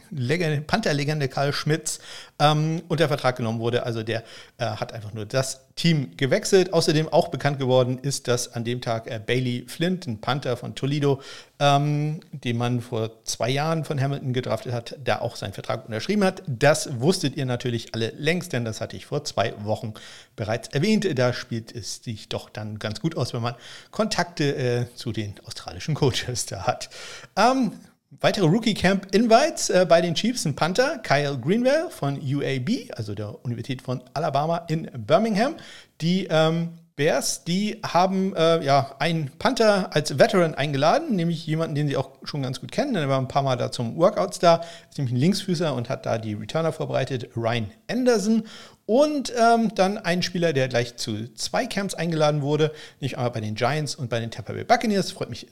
Panther-Legende 0.66 1.28
Karl 1.28 1.52
Schmitz 1.52 2.00
ähm, 2.38 2.82
unter 2.88 3.08
Vertrag 3.08 3.36
genommen 3.36 3.60
wurde. 3.60 3.84
Also 3.84 4.02
der 4.02 4.24
äh, 4.58 4.64
hat 4.64 4.92
einfach 4.92 5.12
nur 5.12 5.26
das 5.26 5.60
Team 5.76 6.16
gewechselt. 6.16 6.72
Außerdem 6.72 7.08
auch 7.08 7.28
bekannt 7.28 7.58
geworden 7.58 7.98
ist, 7.98 8.28
dass 8.28 8.52
an 8.52 8.64
dem 8.64 8.80
Tag 8.80 9.06
äh, 9.06 9.20
Bailey 9.24 9.64
Flint, 9.66 10.06
ein 10.06 10.20
Panther 10.20 10.56
von 10.56 10.74
Toledo, 10.74 11.20
ähm, 11.58 12.20
den 12.32 12.56
man 12.56 12.80
vor 12.80 13.24
zwei 13.24 13.50
Jahren 13.50 13.84
von 13.84 14.00
Hamilton 14.00 14.32
gedraftet 14.32 14.72
hat, 14.72 14.96
da 15.02 15.20
auch 15.20 15.36
seinen 15.36 15.52
Vertrag 15.52 15.86
unterschrieben 15.86 16.24
hat. 16.24 16.42
Das 16.46 17.00
wusstet 17.00 17.36
ihr 17.36 17.46
natürlich 17.46 17.94
alle 17.94 18.10
längst, 18.10 18.52
denn 18.52 18.64
das 18.64 18.80
hatte 18.80 18.96
ich 18.96 19.06
vor 19.06 19.24
zwei 19.24 19.54
Wochen 19.64 19.94
bereits 20.36 20.68
erwähnt. 20.68 21.06
Da 21.18 21.32
spielt 21.32 21.74
es 21.74 22.02
sich 22.02 22.28
doch 22.28 22.50
dann 22.50 22.78
ganz 22.78 23.00
gut 23.00 23.16
aus, 23.16 23.32
wenn 23.34 23.42
man 23.42 23.54
Kontakte 23.90 24.56
äh, 24.56 24.86
zu 24.94 25.12
den 25.12 25.34
australischen 25.44 25.94
Coaches 25.94 26.46
da 26.46 26.66
hat. 26.66 26.90
Ähm, 27.36 27.72
Weitere 28.21 28.47
Rookie 28.47 28.75
Camp 28.75 29.14
Invites 29.14 29.71
äh, 29.71 29.87
bei 29.88 30.00
den 30.00 30.14
Chiefs 30.14 30.44
ein 30.44 30.54
Panther, 30.54 30.99
Kyle 30.99 31.38
Greenwell 31.38 31.90
von 31.90 32.16
UAB, 32.16 32.90
also 32.97 33.14
der 33.14 33.44
Universität 33.44 33.83
von 33.83 34.02
Alabama 34.14 34.59
in 34.68 34.88
Birmingham. 34.94 35.56
Die 36.00 36.26
ähm, 36.30 36.71
Bears, 36.97 37.42
die 37.42 37.80
haben 37.85 38.37
äh, 38.37 38.64
ja 38.64 38.94
einen 39.00 39.33
Panther 39.38 39.94
als 39.94 40.16
Veteran 40.16 40.54
eingeladen, 40.54 41.16
nämlich 41.16 41.44
jemanden, 41.44 41.75
den 41.75 41.88
sie 41.88 41.97
auch 41.97 42.11
schon 42.23 42.42
ganz 42.42 42.61
gut 42.61 42.71
kennen. 42.71 42.94
Er 42.94 43.09
war 43.09 43.18
ein 43.18 43.26
paar 43.26 43.42
Mal 43.42 43.56
da 43.56 43.73
zum 43.73 43.97
Workouts 43.97 44.38
da, 44.38 44.61
ist 44.88 44.99
nämlich 44.99 45.14
ein 45.14 45.18
Linksfüßer 45.18 45.75
und 45.75 45.88
hat 45.88 46.06
da 46.06 46.18
die 46.18 46.35
Returner 46.35 46.73
vorbereitet, 46.73 47.30
Ryan 47.37 47.71
Anderson. 47.90 48.44
Und 48.86 49.32
ähm, 49.38 49.74
dann 49.74 49.96
ein 49.96 50.22
Spieler, 50.22 50.52
der 50.52 50.68
gleich 50.68 50.96
zu 50.96 51.32
zwei 51.34 51.66
Camps 51.66 51.94
eingeladen 51.94 52.42
wurde, 52.42 52.72
nicht 53.00 53.16
einmal 53.16 53.30
bei 53.30 53.40
den 53.40 53.54
Giants 53.54 53.94
und 53.94 54.10
bei 54.10 54.20
den 54.20 54.30
Tampa 54.30 54.52
Bay 54.52 54.64
Buccaneers. 54.64 55.10
Freut 55.10 55.30
mich 55.30 55.46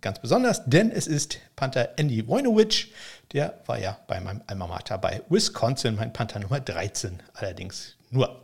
ganz 0.00 0.20
besonders, 0.20 0.64
denn 0.64 0.90
es 0.90 1.06
ist 1.06 1.38
Panther 1.54 1.90
Andy 1.98 2.26
Wojnowicz. 2.26 2.86
Der 3.32 3.60
war 3.66 3.78
ja 3.78 3.98
bei 4.06 4.20
meinem 4.20 4.40
Alma 4.46 4.66
Mater 4.66 4.96
bei 4.96 5.20
Wisconsin, 5.28 5.96
mein 5.96 6.14
Panther 6.14 6.38
Nummer 6.38 6.60
13 6.60 7.20
allerdings 7.34 7.96
nur. 8.10 8.42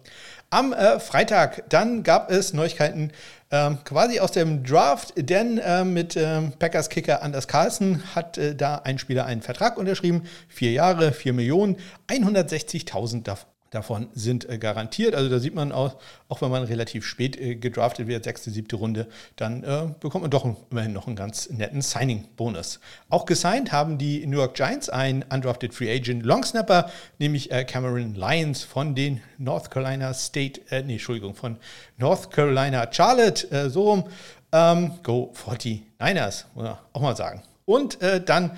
Am 0.51 0.75
äh, 0.75 1.01
Freitag 1.01 1.65
dann 1.71 2.03
gab 2.03 2.31
es 2.31 2.53
Neuigkeiten 2.53 3.13
ähm, 3.51 3.79
quasi 3.85 4.21
aus 4.21 4.33
dem 4.33 4.63
Draft, 4.63 5.15
denn 5.17 5.57
äh, 5.57 5.85
mit 5.85 6.17
ähm, 6.17 6.53
Packers 6.59 6.91
Kicker 6.91 7.23
Anders 7.23 7.49
Carlson 7.49 8.03
hat 8.15 8.37
äh, 8.37 8.55
da 8.55 8.77
ein 8.77 8.99
Spieler 8.99 9.25
einen 9.25 9.41
Vertrag 9.41 9.79
unterschrieben. 9.79 10.25
Vier 10.49 10.73
Jahre, 10.73 11.13
vier 11.13 11.33
Millionen, 11.33 11.77
160.000 12.09 13.23
davon 13.23 13.54
davon 13.75 14.09
sind 14.15 14.49
äh, 14.49 14.59
garantiert. 14.59 15.15
Also 15.15 15.29
da 15.29 15.39
sieht 15.39 15.55
man 15.55 15.73
auch, 15.73 15.97
auch 16.29 16.43
wenn 16.43 16.51
man 16.51 16.63
relativ 16.65 17.05
spät 17.05 17.39
äh, 17.39 17.57
gedraftet 17.57 18.07
wird, 18.07 18.25
sechste, 18.25 18.51
siebte 18.51 18.77
Runde, 18.77 19.09
dann 19.37 19.65
äh, 19.65 19.89
bekommt 20.01 20.23
man 20.23 20.31
doch 20.31 20.47
immerhin 20.71 20.93
noch 20.93 21.07
einen 21.07 21.17
ganz 21.17 21.51
netten 21.51 21.83
Signing-Bonus. 21.83 22.81
Auch 23.09 23.27
gesigned 23.27 23.73
haben 23.73 23.99
die 23.99 24.27
New 24.27 24.39
York 24.39 24.55
Giants 24.55 24.89
einen 24.89 25.23
undrafted 25.23 25.75
Free 25.75 25.93
Agent 25.93 26.25
Longsnapper, 26.25 26.91
nämlich 27.19 27.51
äh, 27.51 27.65
Cameron 27.65 28.15
Lyons 28.15 28.63
von 28.63 28.95
den 28.95 29.21
North 29.39 29.71
Carolina 29.71 30.15
State, 30.15 30.61
äh, 30.71 30.83
nee, 30.83 30.95
Entschuldigung, 30.95 31.35
von 31.35 31.57
North 31.99 32.31
Carolina 32.31 32.89
Charlotte, 32.91 33.51
äh, 33.51 33.69
so 33.69 33.91
rum. 33.91 34.05
Ähm, 34.53 34.93
go 35.03 35.33
49ers, 35.35 36.45
oder 36.55 36.79
auch 36.93 37.01
mal 37.01 37.17
sagen. 37.17 37.43
Und 37.65 38.01
äh, 38.03 38.23
dann 38.23 38.57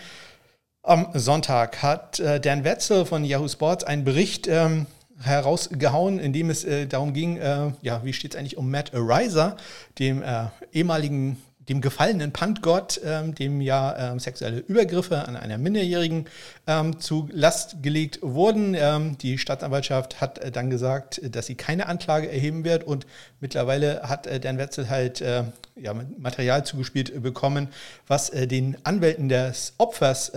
am 0.83 1.09
Sonntag 1.15 1.83
hat 1.83 2.21
Dan 2.21 2.63
Wetzel 2.63 3.07
von 3.07 3.25
Yahoo 3.25 3.49
Sports 3.49 3.83
einen 3.83 4.05
Bericht 4.05 4.47
ähm, 4.47 4.87
herausgehauen, 5.21 6.19
in 6.19 6.33
dem 6.33 6.51
es 6.51 6.65
äh, 6.65 6.87
darum 6.87 7.13
ging, 7.13 7.39
äh, 7.39 7.73
ja, 7.83 8.05
wie 8.05 8.13
steht 8.13 8.35
es 8.35 8.39
eigentlich 8.39 8.57
um 8.57 8.71
Matt 8.71 8.95
Ariza, 8.95 9.57
dem 9.99 10.23
äh, 10.23 10.47
ehemaligen, 10.73 11.39
dem 11.69 11.81
gefallenen 11.81 12.33
Puntgott, 12.33 13.01
ähm, 13.05 13.35
dem 13.35 13.61
ja 13.61 14.13
ähm, 14.13 14.21
sexuelle 14.21 14.59
Übergriffe 14.59 15.27
an 15.27 15.35
einer 15.37 15.59
Minderjährigen 15.59 16.27
ähm, 16.69 17.01
zu 17.01 17.29
Last 17.33 17.83
gelegt 17.83 18.21
wurden. 18.23 19.17
Die 19.21 19.37
Staatsanwaltschaft 19.37 20.21
hat 20.21 20.39
äh, 20.39 20.53
dann 20.53 20.71
gesagt, 20.71 21.21
dass 21.35 21.47
sie 21.47 21.57
keine 21.57 21.87
Anklage 21.87 22.31
erheben 22.31 22.65
wird 22.65 22.85
und 22.85 23.07
mittlerweile 23.41 24.03
hat 24.03 24.29
äh, 24.29 24.39
Dan 24.39 24.59
Wetzel 24.59 24.89
halt 24.89 25.21
äh, 25.21 25.43
ja, 25.75 25.93
Material 26.19 26.65
zugespielt 26.65 27.21
bekommen, 27.21 27.69
was 28.07 28.31
den 28.31 28.77
Anwälten 28.85 29.29
des 29.29 29.75
Opfers 29.79 30.33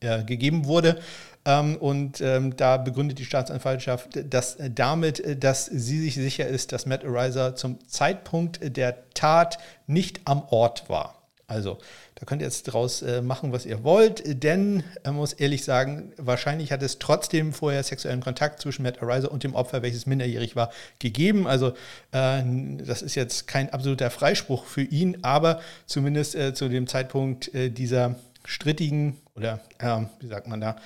gegeben 0.00 0.66
wurde. 0.66 1.00
Ähm, 1.44 1.76
und 1.76 2.20
ähm, 2.20 2.54
da 2.56 2.76
begründet 2.76 3.18
die 3.18 3.24
Staatsanwaltschaft 3.24 4.10
dass 4.32 4.56
äh, 4.56 4.70
damit, 4.70 5.20
äh, 5.20 5.36
dass 5.36 5.66
sie 5.66 6.00
sich 6.00 6.14
sicher 6.14 6.46
ist, 6.46 6.72
dass 6.72 6.84
Matt 6.84 7.04
Ariza 7.04 7.56
zum 7.56 7.78
Zeitpunkt 7.88 8.76
der 8.76 9.10
Tat 9.14 9.58
nicht 9.86 10.20
am 10.26 10.42
Ort 10.50 10.88
war. 10.88 11.16
Also, 11.46 11.78
da 12.14 12.26
könnt 12.26 12.42
ihr 12.42 12.46
jetzt 12.46 12.62
draus 12.64 13.02
äh, 13.02 13.22
machen, 13.22 13.50
was 13.52 13.66
ihr 13.66 13.82
wollt, 13.82 14.44
denn 14.44 14.84
man 15.04 15.16
muss 15.16 15.32
ehrlich 15.32 15.64
sagen, 15.64 16.12
wahrscheinlich 16.16 16.70
hat 16.70 16.80
es 16.80 17.00
trotzdem 17.00 17.52
vorher 17.52 17.82
sexuellen 17.82 18.20
Kontakt 18.20 18.60
zwischen 18.60 18.84
Matt 18.84 19.02
Ariza 19.02 19.26
und 19.26 19.42
dem 19.42 19.56
Opfer, 19.56 19.82
welches 19.82 20.06
minderjährig 20.06 20.54
war, 20.54 20.70
gegeben. 21.00 21.48
Also, 21.48 21.72
äh, 22.12 22.42
das 22.84 23.02
ist 23.02 23.16
jetzt 23.16 23.48
kein 23.48 23.72
absoluter 23.72 24.10
Freispruch 24.10 24.64
für 24.64 24.82
ihn, 24.82 25.18
aber 25.22 25.60
zumindest 25.86 26.36
äh, 26.36 26.54
zu 26.54 26.68
dem 26.68 26.86
Zeitpunkt 26.86 27.52
äh, 27.52 27.70
dieser 27.70 28.14
strittigen 28.44 29.16
oder, 29.34 29.58
ähm, 29.80 30.08
wie 30.20 30.28
sagt 30.28 30.46
man 30.46 30.60
da, 30.60 30.76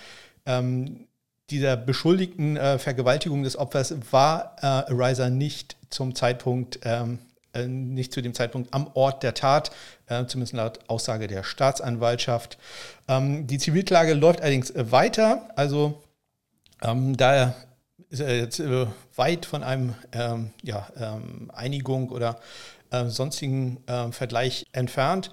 ähm, 0.47 1.07
dieser 1.51 1.77
beschuldigten 1.77 2.57
äh, 2.57 2.79
Vergewaltigung 2.79 3.43
des 3.43 3.57
Opfers 3.57 3.95
war 4.11 4.57
äh, 4.63 4.67
Ariza 4.67 5.29
nicht 5.31 5.77
zum 5.91 6.15
Zeitpunkt, 6.15 6.81
ähm, 6.85 7.19
äh, 7.53 7.67
nicht 7.67 8.13
zu 8.13 8.23
dem 8.23 8.35
Zeitpunkt 8.35 8.73
am 8.73 8.91
Ort 8.95 9.23
der 9.23 9.35
Tat, 9.35 9.71
äh, 10.07 10.25
zumindest 10.27 10.55
laut 10.55 10.79
Aussage 10.89 11.27
der 11.27 11.43
Staatsanwaltschaft. 11.43 12.59
Ähm, 13.09 13.47
die 13.47 13.59
Zivilklage 13.59 14.15
läuft 14.15 14.41
allerdings 14.41 14.73
weiter, 14.75 15.49
also 15.57 16.03
ähm, 16.83 17.17
da 17.17 17.55
ist 18.09 18.21
er 18.21 18.37
jetzt 18.37 18.61
äh, 18.61 18.87
weit 19.17 19.45
von 19.45 19.63
einem 19.63 19.95
ähm, 20.13 20.51
ja, 20.63 20.89
ähm, 20.99 21.51
Einigung 21.53 22.09
oder 22.09 22.41
äh, 22.91 23.07
sonstigen 23.07 23.79
Vergleich 24.13 24.67
entfernt. 24.73 25.31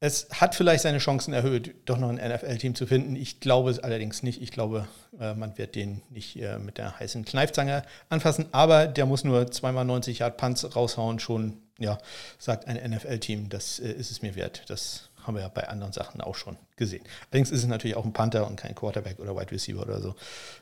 Es 0.00 0.28
hat 0.32 0.54
vielleicht 0.54 0.82
seine 0.82 0.98
Chancen 0.98 1.32
erhöht, 1.32 1.74
doch 1.86 1.98
noch 1.98 2.10
ein 2.10 2.16
NFL-Team 2.16 2.74
zu 2.74 2.86
finden. 2.86 3.16
Ich 3.16 3.40
glaube 3.40 3.70
es 3.70 3.78
allerdings 3.78 4.22
nicht. 4.22 4.42
Ich 4.42 4.50
glaube, 4.50 4.86
äh, 5.18 5.34
man 5.34 5.56
wird 5.56 5.74
den 5.74 6.02
nicht 6.10 6.36
äh, 6.36 6.58
mit 6.58 6.78
der 6.78 6.98
heißen 6.98 7.24
Kneifzange 7.24 7.84
anfassen. 8.08 8.46
Aber 8.52 8.86
der 8.86 9.06
muss 9.06 9.24
nur 9.24 9.50
zweimal 9.50 9.84
90 9.84 10.18
Yard 10.18 10.36
Punts 10.36 10.76
raushauen. 10.76 11.20
Schon, 11.20 11.58
ja, 11.78 11.98
sagt 12.38 12.66
ein 12.66 12.76
NFL-Team, 12.90 13.48
das 13.48 13.78
äh, 13.78 13.92
ist 13.92 14.10
es 14.10 14.20
mir 14.20 14.34
wert. 14.34 14.64
Das 14.68 15.10
haben 15.26 15.36
wir 15.36 15.42
ja 15.42 15.48
bei 15.48 15.68
anderen 15.68 15.92
Sachen 15.92 16.20
auch 16.20 16.34
schon 16.34 16.56
gesehen. 16.76 17.02
Allerdings 17.30 17.50
ist 17.50 17.60
es 17.60 17.66
natürlich 17.66 17.96
auch 17.96 18.04
ein 18.04 18.12
Panther 18.12 18.46
und 18.46 18.56
kein 18.56 18.74
Quarterback 18.74 19.18
oder 19.20 19.34
Wide 19.34 19.52
Receiver 19.52 19.80
oder 19.80 20.00
so. 20.00 20.14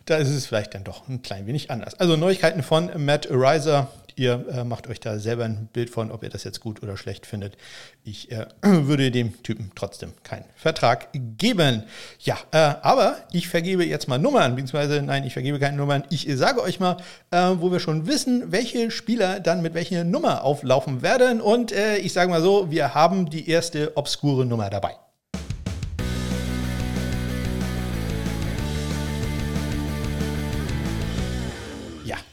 Da 0.04 0.16
ist 0.16 0.28
es 0.28 0.46
vielleicht 0.46 0.74
dann 0.74 0.84
doch 0.84 1.08
ein 1.08 1.22
klein 1.22 1.46
wenig 1.46 1.70
anders. 1.70 1.98
Also 1.98 2.16
Neuigkeiten 2.16 2.62
von 2.62 2.90
Matt 3.04 3.30
Ariza. 3.30 3.88
Ihr 4.16 4.44
äh, 4.50 4.64
macht 4.64 4.88
euch 4.88 5.00
da 5.00 5.18
selber 5.18 5.44
ein 5.44 5.68
Bild 5.72 5.90
von, 5.90 6.10
ob 6.10 6.22
ihr 6.22 6.28
das 6.28 6.44
jetzt 6.44 6.60
gut 6.60 6.82
oder 6.82 6.96
schlecht 6.96 7.26
findet. 7.26 7.56
Ich 8.04 8.30
äh, 8.30 8.46
würde 8.62 9.10
dem 9.10 9.42
Typen 9.42 9.72
trotzdem 9.74 10.12
keinen 10.22 10.44
Vertrag 10.56 11.08
geben. 11.12 11.84
Ja, 12.20 12.36
äh, 12.52 12.56
aber 12.82 13.16
ich 13.32 13.48
vergebe 13.48 13.84
jetzt 13.84 14.08
mal 14.08 14.18
Nummern, 14.18 14.56
beziehungsweise 14.56 15.02
nein, 15.02 15.24
ich 15.24 15.32
vergebe 15.32 15.58
keine 15.58 15.76
Nummern. 15.76 16.04
Ich 16.10 16.26
sage 16.30 16.62
euch 16.62 16.80
mal, 16.80 16.96
äh, 17.30 17.50
wo 17.58 17.70
wir 17.70 17.80
schon 17.80 18.06
wissen, 18.06 18.52
welche 18.52 18.90
Spieler 18.90 19.40
dann 19.40 19.62
mit 19.62 19.74
welcher 19.74 20.04
Nummer 20.04 20.44
auflaufen 20.44 21.02
werden. 21.02 21.40
Und 21.40 21.72
äh, 21.72 21.98
ich 21.98 22.12
sage 22.12 22.30
mal 22.30 22.42
so, 22.42 22.70
wir 22.70 22.94
haben 22.94 23.30
die 23.30 23.48
erste 23.48 23.96
obskure 23.96 24.46
Nummer 24.46 24.70
dabei. 24.70 24.96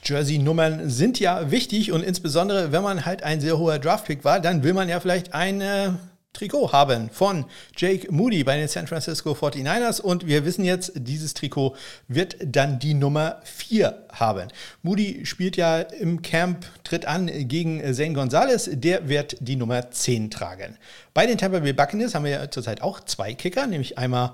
Jersey-Nummern 0.09 0.89
sind 0.89 1.19
ja 1.19 1.51
wichtig 1.51 1.91
und 1.91 2.03
insbesondere, 2.03 2.71
wenn 2.71 2.81
man 2.83 3.05
halt 3.05 3.23
ein 3.23 3.39
sehr 3.39 3.57
hoher 3.57 3.79
Draftpick 3.79 4.25
war, 4.25 4.39
dann 4.39 4.63
will 4.63 4.73
man 4.73 4.89
ja 4.89 4.99
vielleicht 4.99 5.33
ein 5.33 5.61
äh, 5.61 5.91
Trikot 6.33 6.71
haben 6.71 7.09
von 7.09 7.45
Jake 7.75 8.11
Moody 8.11 8.43
bei 8.43 8.55
den 8.55 8.67
San 8.67 8.87
Francisco 8.87 9.31
49ers 9.31 9.99
und 9.99 10.27
wir 10.27 10.45
wissen 10.45 10.63
jetzt, 10.63 10.91
dieses 10.95 11.33
Trikot 11.33 11.75
wird 12.07 12.37
dann 12.45 12.79
die 12.79 12.93
Nummer 12.93 13.41
4 13.43 14.05
haben. 14.11 14.47
Moody 14.83 15.25
spielt 15.25 15.57
ja 15.57 15.79
im 15.79 16.21
Camp, 16.21 16.65
tritt 16.83 17.05
an 17.05 17.27
gegen 17.47 17.81
Zane 17.93 18.13
Gonzalez, 18.13 18.69
der 18.71 19.09
wird 19.09 19.37
die 19.39 19.55
Nummer 19.55 19.89
10 19.89 20.29
tragen. 20.29 20.77
Bei 21.13 21.25
den 21.25 21.37
Tampa 21.37 21.59
Bay 21.59 21.73
Buccaneers 21.73 22.13
haben 22.13 22.25
wir 22.25 22.31
ja 22.31 22.51
zurzeit 22.51 22.81
auch 22.81 22.99
zwei 23.01 23.33
Kicker, 23.33 23.65
nämlich 23.65 23.97
einmal 23.97 24.31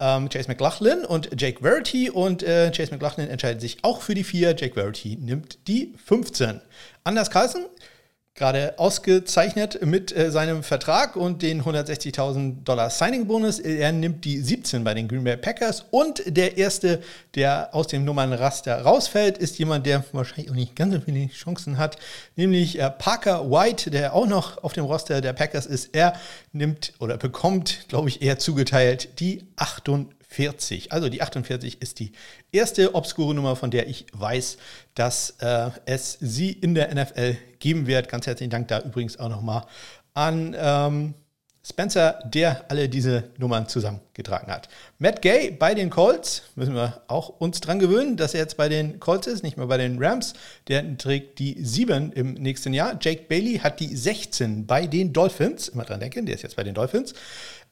ähm, 0.00 0.28
Chase 0.28 0.48
McLaughlin 0.48 1.04
und 1.04 1.30
Jake 1.40 1.62
Verity. 1.62 2.10
Und 2.10 2.42
äh, 2.42 2.70
Chase 2.70 2.92
McLaughlin 2.92 3.28
entscheidet 3.28 3.60
sich 3.60 3.78
auch 3.82 4.02
für 4.02 4.14
die 4.14 4.24
4. 4.24 4.54
Jake 4.56 4.74
Verity 4.74 5.16
nimmt 5.16 5.66
die 5.66 5.94
15. 6.04 6.60
Anders 7.04 7.30
Carlson 7.30 7.66
gerade 8.38 8.78
ausgezeichnet 8.78 9.84
mit 9.84 10.16
äh, 10.16 10.30
seinem 10.30 10.62
Vertrag 10.62 11.16
und 11.16 11.42
den 11.42 11.62
160.000 11.62 12.62
Dollar 12.64 12.88
Signing-Bonus. 12.88 13.58
Er 13.58 13.92
nimmt 13.92 14.24
die 14.24 14.40
17 14.40 14.84
bei 14.84 14.94
den 14.94 15.08
Green 15.08 15.24
Bay 15.24 15.36
Packers 15.36 15.84
und 15.90 16.22
der 16.26 16.56
erste, 16.56 17.02
der 17.34 17.74
aus 17.74 17.88
dem 17.88 18.04
Nummernraster 18.04 18.80
rausfällt, 18.82 19.36
ist 19.38 19.58
jemand, 19.58 19.86
der 19.86 20.04
wahrscheinlich 20.12 20.50
auch 20.50 20.54
nicht 20.54 20.76
ganz 20.76 20.94
so 20.94 21.00
viele 21.00 21.28
Chancen 21.28 21.78
hat, 21.78 21.98
nämlich 22.36 22.78
äh, 22.78 22.88
Parker 22.90 23.50
White, 23.50 23.90
der 23.90 24.14
auch 24.14 24.26
noch 24.26 24.62
auf 24.62 24.72
dem 24.72 24.84
Roster 24.84 25.20
der 25.20 25.32
Packers 25.32 25.66
ist. 25.66 25.94
Er 25.94 26.14
nimmt 26.52 26.94
oder 27.00 27.18
bekommt, 27.18 27.86
glaube 27.88 28.08
ich, 28.08 28.22
eher 28.22 28.38
zugeteilt 28.38 29.20
die 29.20 29.46
48. 29.56 30.17
48. 30.30 30.92
Also 30.92 31.08
die 31.08 31.22
48 31.22 31.80
ist 31.80 31.98
die 31.98 32.12
erste 32.52 32.94
obskure 32.94 33.34
Nummer, 33.34 33.56
von 33.56 33.70
der 33.70 33.88
ich 33.88 34.06
weiß, 34.12 34.58
dass 34.94 35.30
äh, 35.40 35.70
es 35.86 36.18
sie 36.20 36.52
in 36.52 36.74
der 36.74 36.94
NFL 36.94 37.36
geben 37.58 37.86
wird. 37.86 38.08
Ganz 38.08 38.26
herzlichen 38.26 38.50
Dank 38.50 38.68
da 38.68 38.80
übrigens 38.80 39.18
auch 39.18 39.28
nochmal 39.28 39.64
an 40.14 40.54
ähm, 40.58 41.14
Spencer, 41.68 42.18
der 42.24 42.64
alle 42.70 42.88
diese 42.88 43.24
Nummern 43.36 43.68
zusammengetragen 43.68 44.50
hat. 44.50 44.68
Matt 44.98 45.20
Gay 45.20 45.50
bei 45.50 45.74
den 45.74 45.90
Colts, 45.90 46.42
müssen 46.54 46.74
wir 46.74 47.02
auch 47.08 47.28
uns 47.28 47.60
dran 47.60 47.78
gewöhnen, 47.78 48.16
dass 48.16 48.32
er 48.32 48.40
jetzt 48.40 48.56
bei 48.56 48.70
den 48.70 49.00
Colts 49.00 49.26
ist, 49.26 49.42
nicht 49.42 49.58
mehr 49.58 49.66
bei 49.66 49.76
den 49.76 50.02
Rams. 50.02 50.32
Der 50.68 50.96
trägt 50.96 51.38
die 51.38 51.56
7 51.62 52.12
im 52.12 52.34
nächsten 52.34 52.72
Jahr. 52.72 52.96
Jake 53.00 53.24
Bailey 53.28 53.58
hat 53.58 53.80
die 53.80 53.94
16 53.94 54.66
bei 54.66 54.86
den 54.86 55.12
Dolphins. 55.12 55.68
Immer 55.68 55.84
dran 55.84 56.00
denken, 56.00 56.24
der 56.24 56.36
ist 56.36 56.42
jetzt 56.42 56.56
bei 56.56 56.64
den 56.64 56.74
Dolphins. 56.74 57.12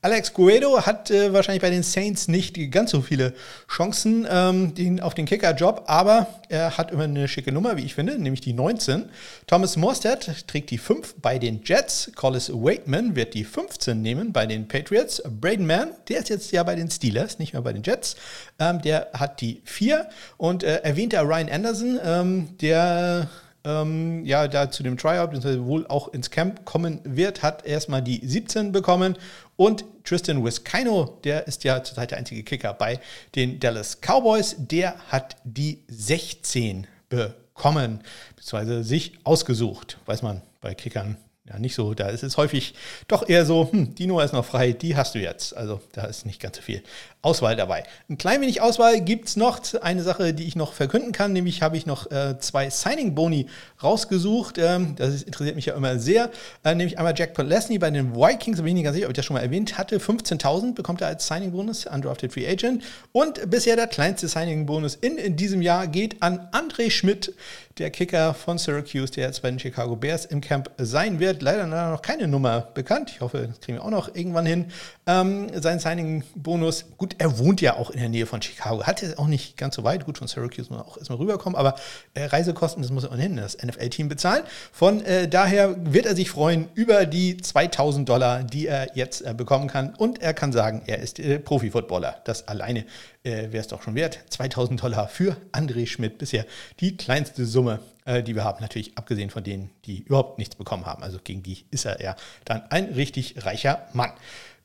Alex 0.03 0.35
Guedo 0.35 0.85
hat 0.87 1.11
äh, 1.11 1.33
wahrscheinlich 1.33 1.62
bei 1.62 1.71
den 1.71 1.83
Saints 1.83 2.29
nicht 2.29 2.71
ganz 2.71 2.91
so 2.91 3.00
viele 3.00 3.33
Chancen 3.69 4.26
ähm, 4.31 5.00
auf 5.00 5.15
den 5.15 5.26
Kicker-Job, 5.26 5.85
aber 5.87 6.26
er 6.49 6.76
hat 6.79 6.93
immer 6.93 7.05
eine 7.05 7.26
schicke 7.26 7.50
Nummer, 7.50 7.76
wie 7.76 7.83
ich 7.83 7.95
finde, 7.95 8.19
nämlich 8.19 8.41
die 8.41 8.53
19. 8.53 9.09
Thomas 9.47 9.76
Morstead 9.76 10.47
trägt 10.47 10.71
die 10.71 10.79
5 10.79 11.17
bei 11.21 11.38
den 11.38 11.62
Jets. 11.65 12.12
Collis 12.15 12.53
Waitman 12.53 13.17
wird 13.17 13.35
die 13.35 13.45
15 13.45 14.00
nehmen 14.00 14.33
bei 14.33 14.47
den 14.47 14.69
Patriots. 14.69 15.23
Braden 15.41 15.67
Mann, 15.67 15.91
der 16.09 16.21
ist 16.21 16.29
jetzt 16.29 16.53
ja 16.53 16.62
bei 16.62 16.75
den 16.75 16.91
Steelers, 16.91 17.38
nicht 17.38 17.55
mehr 17.55 17.62
bei 17.62 17.73
den 17.73 17.83
Jets. 17.83 18.17
Ähm, 18.59 18.81
der 18.83 19.09
hat 19.12 19.41
die 19.41 19.62
4. 19.65 20.09
Und 20.37 20.62
äh, 20.62 20.83
erwähnter 20.83 21.23
Ryan 21.23 21.49
Anderson, 21.49 21.99
ähm, 22.05 22.59
der 22.61 23.29
ähm, 23.67 24.25
ja 24.25 24.47
da 24.49 24.71
zu 24.71 24.83
dem 24.83 24.97
Tryout, 24.97 25.33
wohl 25.67 25.87
auch 25.89 26.09
ins 26.09 26.31
Camp 26.31 26.65
kommen 26.65 27.01
wird, 27.05 27.43
hat 27.43 27.67
erstmal 27.67 28.01
die 28.01 28.25
17 28.25 28.73
bekommen. 28.73 29.19
Und 29.57 29.85
Tristan 30.05 30.45
Wiskino, 30.45 31.19
der 31.25 31.47
ist 31.49 31.65
ja 31.65 31.83
zurzeit 31.83 32.13
der 32.13 32.19
einzige 32.19 32.45
Kicker 32.45 32.73
bei 32.73 33.01
den 33.35 33.59
Dallas 33.59 33.99
Cowboys, 34.01 34.55
der 34.59 34.97
hat 35.09 35.37
die 35.45 35.83
16 35.89 36.87
bekommen, 37.09 38.01
beziehungsweise 38.37 38.85
sich 38.85 39.19
ausgesucht. 39.25 39.99
Weiß 40.07 40.23
man 40.23 40.43
bei 40.61 40.75
Kickern 40.75 41.17
ja 41.49 41.59
nicht 41.59 41.75
so. 41.75 41.95
Da 41.95 42.09
ist 42.09 42.23
es 42.23 42.37
häufig 42.37 42.75
doch 43.09 43.29
eher 43.29 43.47
so, 43.47 43.71
hm, 43.71 43.95
die 43.95 44.07
Nummer 44.07 44.25
ist 44.25 44.33
noch 44.33 44.45
frei, 44.45 44.73
die 44.73 44.97
hast 44.97 45.15
du 45.15 45.19
jetzt. 45.19 45.57
Also 45.57 45.81
da 45.93 46.05
ist 46.05 46.27
nicht 46.27 46.41
ganz 46.41 46.57
so 46.57 46.63
viel 46.63 46.83
Auswahl 47.26 47.56
dabei. 47.56 47.83
Ein 48.09 48.18
klein 48.18 48.40
wenig 48.40 48.61
Auswahl 48.61 49.00
gibt 49.00 49.26
es 49.26 49.35
noch. 49.35 49.61
Eine 49.83 50.04
Sache, 50.04 50.33
die 50.33 50.45
ich 50.45 50.54
noch 50.54 50.73
verkünden 50.73 51.11
kann, 51.11 51.33
nämlich 51.33 51.61
habe 51.61 51.76
ich 51.76 51.85
noch 51.85 52.09
äh, 52.12 52.38
zwei 52.38 52.71
Signing-Boni 52.71 53.49
rausgesucht. 53.83 54.59
Ähm, 54.59 54.95
das 54.95 55.25
interessiert 55.25 55.56
mich 55.56 55.66
ja 55.66 55.75
immer 55.75 55.99
sehr. 55.99 56.30
Äh, 56.62 56.76
nämlich 56.76 56.99
einmal 56.99 57.14
Jack 57.16 57.35
Podlesny 57.35 57.78
bei 57.78 57.90
den 57.90 58.14
Vikings, 58.14 58.59
bin 58.59 58.68
ich 58.68 58.75
nicht 58.75 58.85
ganz 58.85 58.95
sicher, 58.95 59.06
ob 59.06 59.11
ich 59.11 59.16
das 59.16 59.25
schon 59.25 59.35
mal 59.35 59.42
erwähnt 59.42 59.76
hatte. 59.76 59.99
15.000 59.99 60.75
bekommt 60.75 61.00
er 61.00 61.09
als 61.09 61.26
Signing-Bonus, 61.26 61.87
Undrafted 61.87 62.33
Free 62.33 62.47
Agent. 62.47 62.85
Und 63.11 63.50
bisher 63.50 63.75
der 63.75 63.88
kleinste 63.88 64.28
Signing-Bonus 64.28 64.95
in, 64.95 65.18
in 65.18 65.35
diesem 65.35 65.62
Jahr 65.62 65.88
geht 65.88 66.23
an 66.23 66.49
André 66.52 66.92
Schmidt, 66.92 67.35
der 67.78 67.90
Kicker 67.90 68.35
von 68.35 68.56
Syracuse, 68.56 69.12
der 69.12 69.26
jetzt 69.26 69.42
bei 69.42 69.50
den 69.50 69.59
Chicago 69.59 69.97
Bears 69.97 70.26
im 70.26 70.40
Camp 70.40 70.71
sein 70.78 71.18
wird. 71.18 71.42
Leider 71.42 71.66
noch 71.66 72.02
keine 72.02 72.28
Nummer 72.28 72.68
bekannt. 72.73 73.11
Ich 73.11 73.21
hoffe, 73.21 73.49
das 73.49 73.61
kriegen 73.61 73.78
wir 73.78 73.85
auch 73.85 73.90
noch 73.90 74.14
irgendwann 74.14 74.47
hin. 74.47 74.66
Ähm, 75.09 75.49
sein 75.55 75.79
Signing-Bonus, 75.79 76.87
gut, 76.97 77.15
er 77.19 77.39
wohnt 77.39 77.61
ja 77.61 77.77
auch 77.77 77.91
in 77.91 78.01
der 78.01 78.09
Nähe 78.09 78.27
von 78.27 78.43
Chicago. 78.43 78.83
Hat 78.85 79.05
er 79.05 79.21
auch 79.21 79.29
nicht 79.29 79.57
ganz 79.57 79.77
so 79.77 79.85
weit. 79.85 80.05
Gut, 80.05 80.19
von 80.19 80.27
Syracuse 80.27 80.63
muss 80.63 80.71
man 80.71 80.81
auch 80.81 80.99
erstmal 80.99 81.19
rüberkommen, 81.19 81.57
aber 81.57 81.77
äh, 82.15 82.25
Reisekosten, 82.25 82.83
das 82.83 82.91
muss 82.91 83.05
er 83.05 83.13
ohnehin 83.13 83.37
das 83.37 83.57
NFL-Team 83.63 84.09
bezahlen. 84.09 84.43
Von 84.73 85.03
äh, 85.03 85.29
daher 85.29 85.77
wird 85.93 86.07
er 86.07 86.17
sich 86.17 86.29
freuen 86.29 86.69
über 86.75 87.07
die 87.07 87.37
2000 87.37 88.09
Dollar, 88.09 88.43
die 88.43 88.67
er 88.67 88.97
jetzt 88.97 89.21
äh, 89.21 89.33
bekommen 89.33 89.69
kann. 89.69 89.95
Und 89.95 90.21
er 90.21 90.35
kann 90.35 90.51
sagen, 90.51 90.83
er 90.87 90.99
ist 90.99 91.21
äh, 91.21 91.39
Profi-Footballer. 91.39 92.23
Das 92.25 92.49
alleine 92.49 92.81
äh, 93.23 93.53
wäre 93.53 93.59
es 93.59 93.69
doch 93.69 93.83
schon 93.83 93.95
wert. 93.95 94.19
2000 94.31 94.83
Dollar 94.83 95.07
für 95.07 95.37
André 95.53 95.87
Schmidt, 95.87 96.19
bisher 96.19 96.47
die 96.81 96.97
kleinste 96.97 97.47
Summe, 97.47 97.79
äh, 98.07 98.25
die 98.25 98.35
wir 98.35 98.43
haben. 98.43 98.61
Natürlich 98.61 98.99
abgesehen 98.99 99.31
von 99.31 99.45
denen, 99.45 99.71
die 99.85 100.01
überhaupt 100.01 100.39
nichts 100.39 100.57
bekommen 100.57 100.85
haben. 100.85 101.05
Also 101.05 101.21
gegen 101.23 101.45
die 101.45 101.65
ist 101.71 101.85
er 101.85 102.03
ja 102.03 102.17
dann 102.45 102.63
ein 102.71 102.87
richtig 102.87 103.45
reicher 103.45 103.87
Mann. 103.93 104.11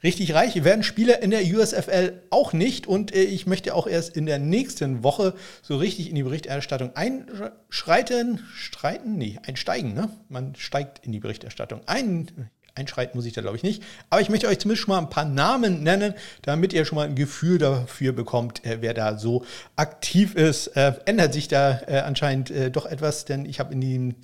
Richtig 0.04 0.34
reich 0.34 0.64
werden 0.64 0.84
Spieler 0.84 1.22
in 1.22 1.30
der 1.30 1.44
USFL 1.44 2.24
auch 2.32 2.54
nicht 2.54 2.88
und 2.88 3.14
äh, 3.14 3.22
ich 3.22 3.46
möchte 3.46 3.76
auch 3.76 3.86
erst 3.86 4.18
in 4.18 4.26
der 4.26 4.40
nächsten 4.40 5.04
Woche 5.04 5.36
so 5.62 5.78
richtig 5.78 6.10
in 6.10 6.16
die 6.16 6.24
Berichterstattung 6.24 6.96
einschreiten, 6.96 8.40
streiten, 8.54 9.18
nee, 9.18 9.40
einsteigen, 9.46 9.94
ne? 9.94 10.10
Man 10.28 10.56
steigt 10.56 11.06
in 11.06 11.12
die 11.12 11.20
Berichterstattung 11.20 11.82
ein 11.86 12.50
einschreiten 12.74 13.18
muss 13.18 13.26
ich 13.26 13.34
da 13.34 13.42
glaube 13.42 13.58
ich 13.58 13.64
nicht. 13.64 13.84
Aber 14.10 14.22
ich 14.22 14.30
möchte 14.30 14.48
euch 14.48 14.60
zumindest 14.60 14.86
schon 14.86 14.94
mal 14.94 15.00
ein 15.00 15.10
paar 15.10 15.26
Namen 15.26 15.84
nennen, 15.84 16.14
damit 16.42 16.74
ihr 16.74 16.86
schon 16.86 16.96
mal 16.96 17.08
ein 17.08 17.16
Gefühl 17.16 17.58
dafür 17.58 18.14
bekommt, 18.14 18.66
äh, 18.66 18.78
wer 18.82 18.94
da 18.94 19.18
so 19.18 19.46
aktiv 19.76 20.36
ist. 20.36 20.68
Äh, 20.68 20.94
ändert 21.06 21.34
sich 21.34 21.48
da 21.48 21.82
äh, 21.88 22.00
anscheinend 22.00 22.50
äh, 22.50 22.72
doch 22.72 22.86
etwas, 22.86 23.26
denn 23.26 23.46
ich 23.46 23.60
habe 23.60 23.74
in, 23.74 23.82
in, 23.82 24.16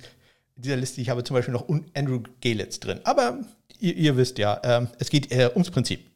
dieser 0.56 0.76
Liste, 0.76 1.00
ich 1.00 1.08
habe 1.08 1.22
zum 1.22 1.34
Beispiel 1.34 1.52
noch 1.52 1.68
Andrew 1.94 2.22
Galitz 2.42 2.80
drin. 2.80 3.00
Aber 3.04 3.38
ihr, 3.80 3.96
ihr 3.96 4.16
wisst 4.16 4.38
ja, 4.38 4.60
ähm, 4.62 4.88
es 4.98 5.10
geht 5.10 5.32
äh, 5.32 5.50
ums 5.54 5.70
Prinzip. 5.70 6.08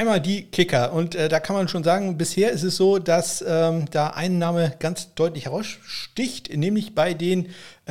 Einmal 0.00 0.20
die 0.22 0.44
Kicker. 0.44 0.94
Und 0.94 1.14
äh, 1.14 1.28
da 1.28 1.40
kann 1.40 1.54
man 1.54 1.68
schon 1.68 1.84
sagen, 1.84 2.16
bisher 2.16 2.52
ist 2.52 2.62
es 2.62 2.76
so, 2.76 2.98
dass 2.98 3.44
ähm, 3.46 3.84
da 3.90 4.06
ein 4.06 4.38
Name 4.38 4.72
ganz 4.78 5.14
deutlich 5.14 5.44
heraussticht, 5.44 6.56
nämlich 6.56 6.94
bei 6.94 7.12
den 7.12 7.48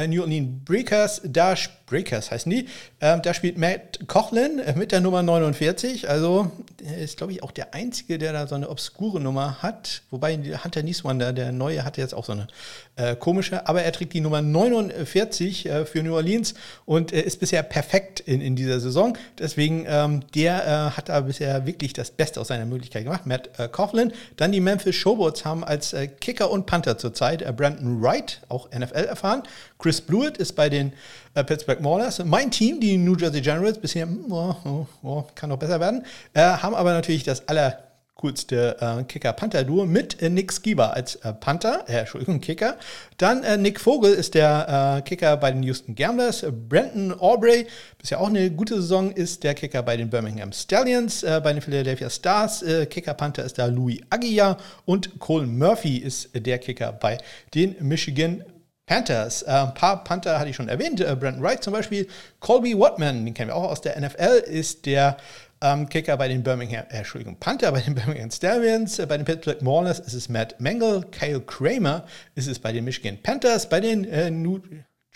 New 0.08 0.22
Orleans 0.22 0.66
Breakers. 0.66 1.22
Da 1.24 1.56
Breakers 1.90 2.32
heißen 2.32 2.50
die. 2.50 2.68
Ähm, 3.02 3.22
da 3.22 3.34
spielt 3.34 3.58
Matt 3.58 4.00
Cochlin 4.08 4.60
äh, 4.60 4.76
mit 4.76 4.92
der 4.92 5.02
Nummer 5.02 5.24
49. 5.24 6.10
Also 6.10 6.52
ist, 7.00 7.18
glaube 7.18 7.34
ich, 7.34 7.44
auch 7.44 7.52
der 7.52 7.74
Einzige, 7.74 8.18
der 8.18 8.32
da 8.32 8.48
so 8.48 8.56
eine 8.56 8.70
obskure 8.70 9.20
Nummer 9.20 9.62
hat. 9.62 10.04
Wobei 10.12 10.38
Hunter 10.38 10.84
Nieswander, 10.84 11.34
der 11.34 11.52
Neue, 11.52 11.84
hatte 11.84 12.02
jetzt 12.02 12.14
auch 12.14 12.26
so 12.26 12.34
eine 12.34 12.48
äh, 12.96 13.16
komische. 13.16 13.68
Aber 13.68 13.82
er 13.82 13.92
trägt 13.92 14.14
die 14.14 14.22
Nummer 14.22 14.42
49 14.42 15.66
äh, 15.66 15.86
für 15.86 16.04
New 16.04 16.14
Orleans 16.14 16.54
und 16.86 17.12
äh, 17.12 17.22
ist 17.22 17.40
bisher 17.40 17.64
perfekt 17.64 18.20
in, 18.20 18.40
in 18.42 18.56
dieser 18.56 18.80
Saison. 18.80 19.18
Deswegen, 19.38 19.86
ähm, 19.88 20.22
der 20.36 20.66
äh, 20.66 20.98
hat 20.98 21.10
da 21.10 21.22
bisher 21.22 21.66
wirklich 21.66 21.94
das 21.94 22.12
Beste 22.12 22.40
aus 22.40 22.50
seiner 22.50 22.66
Möglichkeit 22.66 23.04
gemacht. 23.04 23.26
Matt 23.26 23.50
äh, 23.58 23.68
Coughlin. 23.68 24.14
Dann 24.38 24.52
die 24.52 24.62
Memphis 24.62 24.96
Showboats 24.96 25.44
haben 25.44 25.64
als 25.64 25.94
äh, 25.94 26.08
Kicker 26.08 26.52
und 26.52 26.66
Panther 26.66 26.98
zurzeit 26.98 27.40
Brandon 27.58 28.02
Wright, 28.02 28.42
auch 28.48 28.70
NFL 28.72 29.06
erfahren. 29.06 29.44
Chris 29.82 30.02
Blewett 30.02 30.38
ist 30.38 30.58
bei 30.58 30.68
den 30.68 30.92
äh, 31.36 31.44
Pittsburgh 31.46 31.80
Maulers. 31.80 32.22
Mein 32.26 32.52
Team, 32.52 32.82
die 32.82 32.98
New 32.98 33.16
Jersey 33.16 33.40
Generals, 33.40 33.78
bisher 33.78 34.10
oh, 34.30 34.54
oh, 34.66 34.86
oh, 35.04 35.24
kann 35.36 35.50
noch 35.50 35.58
besser 35.58 35.80
werden, 35.80 36.04
äh, 36.34 36.42
haben 36.42 36.76
aber 36.76 36.92
natürlich 36.92 37.24
das 37.24 37.48
aller 37.48 37.82
äh, 38.22 39.04
Kicker-Panther-Duo 39.04 39.86
mit 39.86 40.22
äh, 40.22 40.30
Nick 40.30 40.52
Skiba 40.52 40.90
als 40.90 41.16
äh, 41.16 41.32
Panther, 41.32 41.86
äh, 41.88 42.00
Entschuldigung, 42.00 42.42
Kicker. 42.42 42.76
Dann 43.16 43.46
äh, 43.46 43.56
Nick 43.56 43.80
Vogel 43.80 44.14
ist 44.14 44.34
der 44.34 44.98
äh, 44.98 45.02
Kicker 45.08 45.38
bei 45.38 45.54
den 45.54 45.64
Houston 45.64 45.96
Gamblers. 45.96 46.46
Brandon 46.68 47.18
Aubrey, 47.18 47.66
bisher 47.98 48.20
auch 48.20 48.28
eine 48.28 48.52
gute 48.52 48.76
Saison, 48.82 49.12
ist 49.12 49.46
der 49.46 49.54
Kicker 49.54 49.82
bei 49.82 49.96
den 49.96 50.10
Birmingham 50.10 50.52
Stallions. 50.52 51.24
Äh, 51.24 51.40
bei 51.42 51.54
den 51.54 51.62
Philadelphia 51.62 52.10
Stars, 52.10 52.66
Kicker-Panther 52.90 53.46
ist 53.46 53.58
da 53.58 53.68
Louis 53.68 54.02
Aguiar. 54.10 54.58
Und 54.84 55.20
Cole 55.20 55.48
Murphy 55.48 56.00
ist 56.00 56.32
der 56.34 56.60
Kicker 56.60 56.92
bei 56.92 57.18
den 57.54 57.78
Michigan 57.80 58.44
Panthers. 58.90 59.44
Äh, 59.44 59.52
ein 59.52 59.74
paar 59.76 60.04
Panther 60.04 60.40
hatte 60.40 60.50
ich 60.50 60.56
schon 60.56 60.68
erwähnt. 60.68 61.00
Äh, 61.00 61.16
Brandon 61.16 61.44
Wright 61.44 61.64
zum 61.64 61.74
Beispiel. 61.74 62.08
Colby 62.40 62.78
Watman, 62.78 63.24
den 63.24 63.36
kennen 63.36 63.52
wir 63.52 63.56
auch 63.56 63.70
aus 63.70 63.82
der 63.82 64.00
NFL, 64.02 64.44
ist 64.48 64.88
der 64.88 65.18
ähm, 65.62 65.88
Kicker 65.88 66.18
bei 66.18 66.28
den 66.28 66.42
Birmingham, 66.42 66.86
äh, 66.90 66.98
Entschuldigung, 66.98 67.38
Panther 67.40 67.72
bei 67.72 67.82
den 67.82 67.94
Birmingham 67.96 68.32
Stallions. 68.32 68.98
Äh, 68.98 69.06
bei 69.06 69.18
den 69.18 69.26
Pittsburgh 69.26 69.62
Maulers 69.62 70.00
ist 70.00 70.16
es 70.16 70.28
Matt 70.28 70.60
Mangle. 70.60 71.06
Kyle 71.12 71.40
Kramer 71.40 72.04
ist 72.34 72.48
es 72.48 72.58
bei 72.58 72.74
den 72.74 72.84
Michigan 72.84 73.20
Panthers. 73.22 73.70
Bei 73.70 73.80
den 73.80 74.06
äh, 74.06 74.32
New 74.32 74.60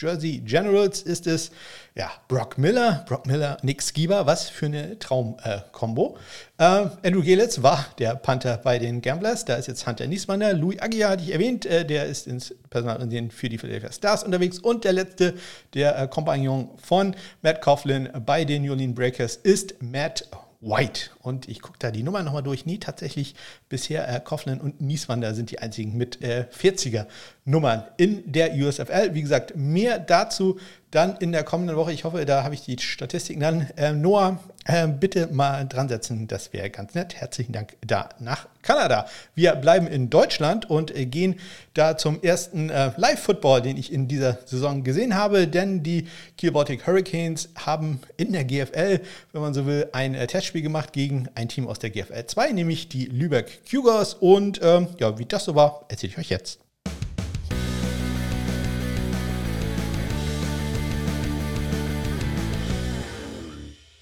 Jersey 0.03 0.39
Generals 0.39 1.01
ist 1.01 1.27
es 1.27 1.51
ja, 1.95 2.11
Brock 2.27 2.57
Miller, 2.57 3.05
Brock 3.07 3.25
Miller, 3.25 3.57
Nick 3.61 3.81
Skiba, 3.81 4.25
was 4.25 4.49
für 4.49 4.65
eine 4.65 4.99
Traumkombo. 4.99 6.17
Äh, 6.57 6.87
Andrew 7.03 7.21
Gelitz 7.21 7.61
war 7.61 7.85
der 7.99 8.15
Panther 8.15 8.57
bei 8.57 8.79
den 8.79 9.01
Gamblers, 9.01 9.45
da 9.45 9.55
ist 9.55 9.67
jetzt 9.67 9.87
Hunter 9.87 10.07
Niesmanner. 10.07 10.53
Louis 10.53 10.81
Aguiar 10.81 11.11
hatte 11.11 11.23
ich 11.23 11.31
erwähnt, 11.31 11.65
äh, 11.65 11.85
der 11.85 12.07
ist 12.07 12.27
ins 12.27 12.53
Personal 12.69 12.99
für 13.29 13.47
die 13.47 13.57
Philadelphia 13.57 13.91
Stars 13.91 14.23
unterwegs. 14.23 14.59
Und 14.59 14.83
der 14.83 14.93
letzte, 14.93 15.35
der 15.73 15.97
äh, 15.97 16.07
Kompagnon 16.07 16.69
von 16.81 17.15
Matt 17.41 17.61
Coughlin 17.61 18.09
bei 18.25 18.43
den 18.43 18.63
New 18.63 18.71
Orleans 18.71 18.95
Breakers, 18.95 19.37
ist 19.37 19.81
Matt 19.81 20.27
White. 20.59 21.11
Und 21.23 21.47
ich 21.47 21.61
gucke 21.61 21.79
da 21.79 21.89
die 21.89 22.03
Nummer 22.03 22.21
nochmal 22.21 22.43
durch. 22.43 22.65
Nee, 22.65 22.79
tatsächlich 22.79 23.33
bisher 23.69 24.07
äh, 24.13 24.19
Coughlin 24.19 24.59
und 24.59 24.81
Nieswander 24.81 25.33
sind 25.33 25.51
die 25.51 25.59
einzigen 25.59 25.95
mit 25.95 26.21
äh, 26.21 26.47
40er 26.53 27.07
Nummern 27.45 27.85
in 27.95 28.29
der 28.29 28.53
USFL. 28.53 29.13
Wie 29.13 29.21
gesagt, 29.21 29.55
mehr 29.55 29.99
dazu 29.99 30.59
dann 30.91 31.17
in 31.17 31.31
der 31.31 31.43
kommenden 31.43 31.75
Woche. 31.75 31.91
Ich 31.91 32.03
hoffe, 32.03 32.25
da 32.25 32.43
habe 32.43 32.53
ich 32.53 32.61
die 32.61 32.77
Statistiken 32.77 33.39
dann. 33.39 33.67
Äh, 33.77 33.93
Noah, 33.93 34.39
äh, 34.65 34.87
bitte 34.87 35.27
mal 35.27 35.67
dran 35.67 35.89
setzen. 35.89 36.27
Das 36.27 36.53
wäre 36.53 36.69
ganz 36.69 36.93
nett. 36.93 37.15
Herzlichen 37.15 37.51
Dank 37.51 37.75
da 37.85 38.09
nach 38.19 38.47
Kanada. 38.61 39.07
Wir 39.33 39.55
bleiben 39.55 39.87
in 39.87 40.09
Deutschland 40.09 40.69
und 40.69 40.95
äh, 40.95 41.05
gehen 41.05 41.35
da 41.73 41.97
zum 41.97 42.21
ersten 42.21 42.69
äh, 42.69 42.91
Live-Football, 42.95 43.63
den 43.63 43.77
ich 43.77 43.91
in 43.91 44.07
dieser 44.07 44.37
Saison 44.45 44.83
gesehen 44.83 45.15
habe. 45.15 45.47
Denn 45.47 45.83
die 45.83 46.07
Kiel 46.37 46.51
Baltic 46.51 46.85
Hurricanes 46.85 47.49
haben 47.55 47.99
in 48.17 48.31
der 48.31 48.45
GFL, 48.45 49.01
wenn 49.31 49.41
man 49.41 49.53
so 49.53 49.65
will, 49.65 49.89
ein 49.93 50.13
äh, 50.13 50.27
Testspiel 50.27 50.61
gemacht 50.61 50.93
gegen 50.93 51.12
ein 51.35 51.49
Team 51.49 51.67
aus 51.67 51.79
der 51.79 51.89
GFL 51.89 52.25
2, 52.25 52.51
nämlich 52.51 52.89
die 52.89 53.05
Lübeck 53.05 53.61
Cougars. 53.69 54.13
Und 54.15 54.59
ähm, 54.63 54.87
ja, 54.99 55.17
wie 55.19 55.25
das 55.25 55.45
so 55.45 55.55
war, 55.55 55.85
erzähle 55.89 56.13
ich 56.13 56.17
euch 56.17 56.29
jetzt. 56.29 56.62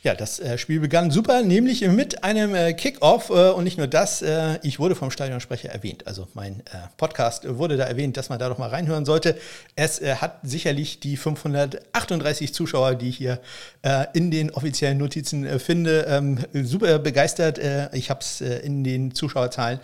Ja, 0.04 0.16
das 0.16 0.40
äh, 0.40 0.58
Spiel 0.58 0.80
begann 0.80 1.12
super, 1.12 1.44
nämlich 1.44 1.88
mit 1.88 2.24
einem 2.24 2.56
äh, 2.56 2.74
Kickoff 2.74 3.30
äh, 3.30 3.52
und 3.52 3.66
nicht 3.66 3.78
nur 3.78 3.86
das, 3.86 4.24
ich 4.64 4.80
wurde 4.80 4.96
vom 4.96 5.12
Stadionsprecher 5.12 5.70
erwähnt. 5.70 6.08
Also 6.08 6.28
mein 6.34 6.64
Podcast 6.98 7.48
wurde 7.58 7.78
da 7.78 7.86
erwähnt, 7.86 8.18
dass 8.18 8.30
man 8.30 8.40
da 8.40 8.50
doch 8.50 8.58
mal 8.58 8.70
reinhören 8.70 9.06
sollte. 9.06 9.38
Es 9.76 10.02
hat 10.02 10.40
sicherlich 10.44 11.00
die 11.00 11.18
538 11.18 12.54
Zuschauer, 12.54 12.96
die 12.96 13.10
ich 13.10 13.18
hier 13.18 13.40
in 14.14 14.32
den 14.32 14.52
offiziellen 14.52 14.98
Notizen 14.98 15.60
finde, 15.60 16.06
ähm, 16.08 16.40
super 16.54 17.00
begeistert. 17.00 17.60
ich 17.94 18.10
habe 18.10 18.22
es 18.22 18.42
in 18.42 18.84
den 18.84 19.14
Zuschauerzahlen 19.14 19.80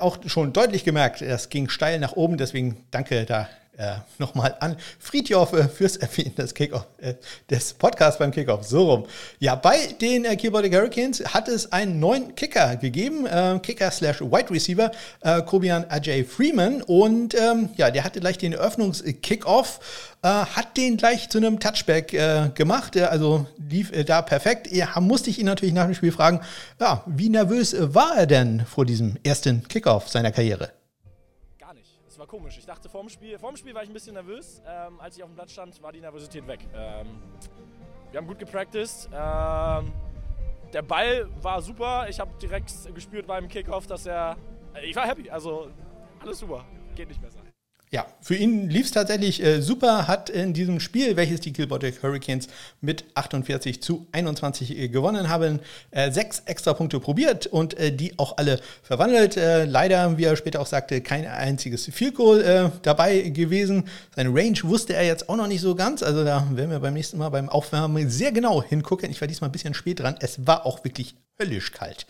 auch 0.00 0.18
schon 0.26 0.52
deutlich 0.52 0.84
gemerkt. 0.84 1.22
Es 1.22 1.48
ging 1.48 1.68
steil 1.68 1.98
nach 1.98 2.12
oben, 2.12 2.36
deswegen 2.36 2.84
danke 2.90 3.24
da 3.24 3.48
äh, 3.76 3.94
nochmal 4.18 4.56
an 4.60 4.76
Friedhoff 4.98 5.52
äh, 5.52 5.68
fürs 5.68 5.96
Erwähnen 5.96 6.34
des 6.34 6.52
äh, 6.52 7.14
des 7.48 7.72
Podcasts 7.74 8.18
beim 8.18 8.30
Kickoff. 8.30 8.64
So 8.64 8.90
rum. 8.90 9.06
Ja, 9.38 9.54
bei 9.54 9.86
den 10.00 10.24
äh, 10.24 10.36
Keyboardic 10.36 10.74
Hurricanes 10.74 11.22
hat 11.32 11.48
es 11.48 11.72
einen 11.72 11.98
neuen 11.98 12.34
Kicker 12.34 12.76
gegeben, 12.76 13.26
äh, 13.26 13.58
Kicker 13.62 13.90
slash 13.90 14.20
Wide 14.20 14.50
Receiver, 14.50 14.90
äh, 15.22 15.42
Kobian 15.42 15.86
Ajay 15.88 16.24
Freeman. 16.24 16.82
Und 16.82 17.34
ähm, 17.34 17.70
ja, 17.76 17.90
der 17.90 18.04
hatte 18.04 18.20
gleich 18.20 18.38
den 18.38 18.52
Eröffnungskickoff. 18.52 19.80
Äh, 20.22 20.28
hat 20.28 20.76
den 20.76 20.98
gleich 20.98 21.30
zu 21.30 21.38
einem 21.38 21.58
Touchback 21.58 22.14
äh, 22.14 22.50
gemacht, 22.54 22.96
also 22.96 23.46
lief 23.58 23.90
äh, 23.90 24.04
da 24.04 24.22
perfekt. 24.22 24.70
Ja, 24.70 25.00
musste 25.00 25.30
ich 25.30 25.40
ihn 25.40 25.46
natürlich 25.46 25.74
nach 25.74 25.86
dem 25.86 25.94
Spiel 25.94 26.12
fragen, 26.12 26.40
ja, 26.78 27.02
wie 27.06 27.28
nervös 27.28 27.74
war 27.76 28.16
er 28.16 28.26
denn 28.26 28.64
vor 28.64 28.86
diesem 28.86 29.16
ersten 29.24 29.66
Kickoff 29.66 30.08
seiner 30.08 30.30
Karriere? 30.30 30.70
War 32.22 32.28
komisch. 32.28 32.56
Ich 32.56 32.66
dachte, 32.66 32.88
vorm 32.88 33.08
Spiel, 33.08 33.36
vorm 33.36 33.56
Spiel 33.56 33.74
war 33.74 33.82
ich 33.82 33.90
ein 33.90 33.92
bisschen 33.92 34.14
nervös. 34.14 34.62
Ähm, 34.64 35.00
als 35.00 35.16
ich 35.16 35.24
auf 35.24 35.28
dem 35.28 35.34
Platz 35.34 35.50
stand, 35.50 35.82
war 35.82 35.90
die 35.90 36.00
Nervosität 36.00 36.46
weg. 36.46 36.60
Ähm, 36.72 37.20
wir 38.12 38.18
haben 38.18 38.28
gut 38.28 38.38
gepracticed. 38.38 39.08
Ähm, 39.12 39.92
der 40.72 40.82
Ball 40.82 41.28
war 41.42 41.60
super. 41.60 42.06
Ich 42.08 42.20
habe 42.20 42.30
direkt 42.40 42.72
gespürt 42.94 43.26
beim 43.26 43.48
Kickoff, 43.48 43.88
dass 43.88 44.06
er. 44.06 44.36
Ich 44.84 44.94
war 44.94 45.08
happy. 45.08 45.28
Also 45.30 45.68
alles 46.20 46.38
super. 46.38 46.64
Geht 46.94 47.08
nicht 47.08 47.20
besser. 47.20 47.41
Ja, 47.94 48.06
für 48.22 48.34
ihn 48.34 48.70
lief 48.70 48.86
es 48.86 48.92
tatsächlich 48.92 49.44
äh, 49.44 49.60
super, 49.60 50.08
hat 50.08 50.30
in 50.30 50.54
diesem 50.54 50.80
Spiel, 50.80 51.14
welches 51.16 51.40
die 51.40 51.52
Kilbotic 51.52 52.02
Hurricanes 52.02 52.46
mit 52.80 53.04
48 53.12 53.82
zu 53.82 54.06
21 54.12 54.78
äh, 54.78 54.88
gewonnen 54.88 55.28
haben, 55.28 55.60
äh, 55.90 56.10
sechs 56.10 56.40
extra 56.46 56.72
Punkte 56.72 57.00
probiert 57.00 57.48
und 57.48 57.78
äh, 57.78 57.94
die 57.94 58.18
auch 58.18 58.38
alle 58.38 58.60
verwandelt. 58.82 59.36
Äh, 59.36 59.66
leider, 59.66 60.16
wie 60.16 60.24
er 60.24 60.36
später 60.36 60.60
auch 60.60 60.66
sagte, 60.66 61.02
kein 61.02 61.26
einziges 61.26 61.84
Field 61.92 62.14
Goal 62.14 62.40
äh, 62.40 62.70
dabei 62.80 63.28
gewesen. 63.28 63.84
Seine 64.16 64.30
Range 64.30 64.58
wusste 64.62 64.94
er 64.94 65.04
jetzt 65.04 65.28
auch 65.28 65.36
noch 65.36 65.46
nicht 65.46 65.60
so 65.60 65.74
ganz, 65.74 66.02
also 66.02 66.24
da 66.24 66.48
werden 66.50 66.70
wir 66.70 66.80
beim 66.80 66.94
nächsten 66.94 67.18
Mal 67.18 67.28
beim 67.28 67.50
Aufwärmen 67.50 68.08
sehr 68.08 68.32
genau 68.32 68.62
hingucken. 68.62 69.10
Ich 69.10 69.20
war 69.20 69.28
diesmal 69.28 69.50
ein 69.50 69.52
bisschen 69.52 69.74
spät 69.74 70.00
dran. 70.00 70.16
Es 70.20 70.46
war 70.46 70.64
auch 70.64 70.82
wirklich 70.82 71.14
höllisch 71.38 71.72
kalt, 71.72 72.06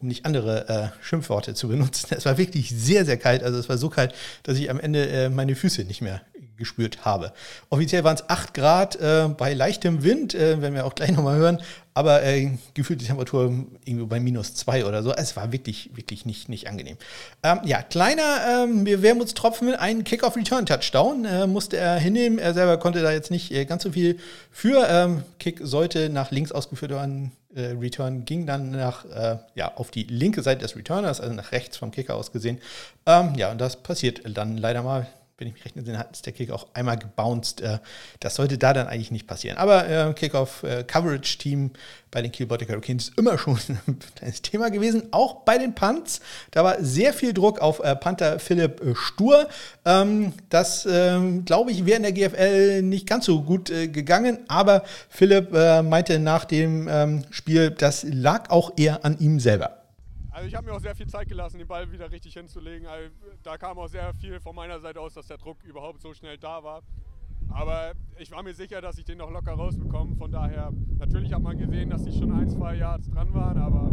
um 0.00 0.08
nicht 0.08 0.24
andere 0.24 0.68
äh, 0.68 1.04
Schimpfworte 1.04 1.54
zu 1.54 1.68
benutzen. 1.68 2.08
Es 2.16 2.24
war 2.24 2.38
wirklich 2.38 2.70
sehr, 2.70 3.04
sehr 3.04 3.16
kalt. 3.16 3.42
Also 3.42 3.58
es 3.58 3.68
war 3.68 3.78
so 3.78 3.88
kalt, 3.88 4.14
dass 4.42 4.58
ich 4.58 4.70
am 4.70 4.80
Ende 4.80 5.08
äh, 5.08 5.28
meine 5.28 5.56
Füße 5.56 5.84
nicht 5.84 6.02
mehr 6.02 6.22
gespürt 6.56 7.04
habe. 7.04 7.32
Offiziell 7.70 8.04
waren 8.04 8.16
es 8.16 8.28
8 8.28 8.54
Grad 8.54 8.96
äh, 8.96 9.28
bei 9.28 9.52
leichtem 9.52 10.02
Wind, 10.02 10.34
äh, 10.34 10.60
werden 10.60 10.74
wir 10.74 10.86
auch 10.86 10.94
gleich 10.94 11.10
nochmal 11.10 11.36
hören, 11.36 11.60
aber 11.94 12.22
äh, 12.22 12.50
gefühlt 12.74 13.00
die 13.00 13.04
Temperatur 13.04 13.52
irgendwo 13.84 14.06
bei 14.06 14.20
minus 14.20 14.54
2 14.54 14.86
oder 14.86 15.02
so. 15.02 15.12
Es 15.12 15.36
war 15.36 15.52
wirklich, 15.52 15.90
wirklich 15.94 16.24
nicht, 16.24 16.48
nicht 16.48 16.68
angenehm. 16.68 16.96
Ähm, 17.42 17.60
ja, 17.64 17.82
kleiner 17.82 18.64
ähm, 18.64 18.86
Wermutstropfen, 18.86 19.74
ein 19.74 20.04
Kick-Off-Return-Touchdown 20.04 21.24
äh, 21.24 21.46
musste 21.46 21.76
er 21.76 21.96
hinnehmen. 21.96 22.38
Er 22.38 22.54
selber 22.54 22.78
konnte 22.78 23.02
da 23.02 23.12
jetzt 23.12 23.30
nicht 23.30 23.50
äh, 23.52 23.64
ganz 23.64 23.82
so 23.82 23.92
viel 23.92 24.18
für. 24.50 24.86
Ähm, 24.88 25.22
Kick 25.38 25.60
sollte 25.62 26.08
nach 26.08 26.30
links 26.30 26.52
ausgeführt 26.52 26.92
werden 26.92 27.32
äh, 27.56 27.74
Return 27.80 28.24
ging 28.24 28.46
dann 28.46 28.70
nach, 28.70 29.04
äh, 29.06 29.38
ja, 29.54 29.74
auf 29.76 29.90
die 29.90 30.04
linke 30.04 30.42
Seite 30.42 30.60
des 30.60 30.76
Returners, 30.76 31.20
also 31.20 31.34
nach 31.34 31.52
rechts 31.52 31.76
vom 31.76 31.90
Kicker 31.90 32.14
aus 32.14 32.30
gesehen. 32.30 32.60
Ähm, 33.06 33.34
ja, 33.36 33.50
und 33.50 33.60
das 33.60 33.76
passiert 33.76 34.20
dann 34.36 34.58
leider 34.58 34.82
mal 34.82 35.06
wenn 35.38 35.48
ich 35.48 35.54
mich 35.54 35.64
recht 35.66 35.76
entsinne, 35.76 35.98
hat 35.98 36.24
der 36.24 36.32
Kick 36.32 36.50
auch 36.50 36.66
einmal 36.72 36.96
gebounced. 36.96 37.60
Äh, 37.60 37.78
das 38.20 38.36
sollte 38.36 38.56
da 38.56 38.72
dann 38.72 38.86
eigentlich 38.86 39.10
nicht 39.10 39.26
passieren. 39.26 39.58
Aber 39.58 39.86
äh, 39.86 40.14
Kickoff-Coverage-Team 40.14 41.66
äh, 41.66 41.78
bei 42.10 42.22
den 42.22 42.32
Kiel 42.32 42.46
Baltic 42.46 42.70
Hurricanes 42.70 43.12
immer 43.18 43.36
schon 43.36 43.58
ein 44.22 44.32
Thema 44.42 44.70
gewesen. 44.70 45.08
Auch 45.10 45.44
bei 45.44 45.58
den 45.58 45.74
Punts. 45.74 46.20
Da 46.52 46.64
war 46.64 46.82
sehr 46.82 47.12
viel 47.12 47.34
Druck 47.34 47.60
auf 47.60 47.80
äh, 47.80 47.94
Panther 47.96 48.38
Philipp 48.38 48.82
äh, 48.82 48.94
Stur. 48.94 49.46
Ähm, 49.84 50.32
das, 50.48 50.88
ähm, 50.90 51.44
glaube 51.44 51.70
ich, 51.70 51.84
wäre 51.84 51.98
in 51.98 52.02
der 52.04 52.12
GFL 52.12 52.80
nicht 52.80 53.06
ganz 53.06 53.26
so 53.26 53.42
gut 53.42 53.68
äh, 53.68 53.88
gegangen. 53.88 54.38
Aber 54.48 54.84
Philipp 55.10 55.52
meinte 55.52 56.18
nach 56.18 56.44
dem 56.44 56.88
ähm, 56.88 57.24
Spiel, 57.30 57.70
das 57.70 58.04
lag 58.04 58.50
auch 58.50 58.72
eher 58.76 59.04
an 59.04 59.18
ihm 59.18 59.40
selber. 59.40 59.85
Also 60.36 60.48
ich 60.48 60.54
habe 60.54 60.66
mir 60.66 60.74
auch 60.74 60.80
sehr 60.80 60.94
viel 60.94 61.06
Zeit 61.06 61.28
gelassen, 61.28 61.56
den 61.56 61.66
Ball 61.66 61.90
wieder 61.90 62.12
richtig 62.12 62.34
hinzulegen. 62.34 62.86
Also 62.86 63.08
da 63.42 63.56
kam 63.56 63.78
auch 63.78 63.88
sehr 63.88 64.12
viel 64.12 64.38
von 64.38 64.54
meiner 64.54 64.78
Seite 64.80 65.00
aus, 65.00 65.14
dass 65.14 65.28
der 65.28 65.38
Druck 65.38 65.64
überhaupt 65.64 66.02
so 66.02 66.12
schnell 66.12 66.36
da 66.36 66.62
war. 66.62 66.82
Aber 67.48 67.92
ich 68.18 68.30
war 68.32 68.42
mir 68.42 68.52
sicher, 68.52 68.82
dass 68.82 68.98
ich 68.98 69.06
den 69.06 69.16
noch 69.16 69.30
locker 69.30 69.52
rausbekomme. 69.52 70.14
Von 70.16 70.30
daher, 70.30 70.74
natürlich 70.98 71.32
hat 71.32 71.40
man 71.40 71.56
gesehen, 71.56 71.88
dass 71.88 72.04
die 72.04 72.12
schon 72.12 72.30
ein, 72.32 72.50
zwei 72.50 72.74
Yards 72.74 73.08
dran 73.08 73.32
waren, 73.32 73.56
aber 73.56 73.88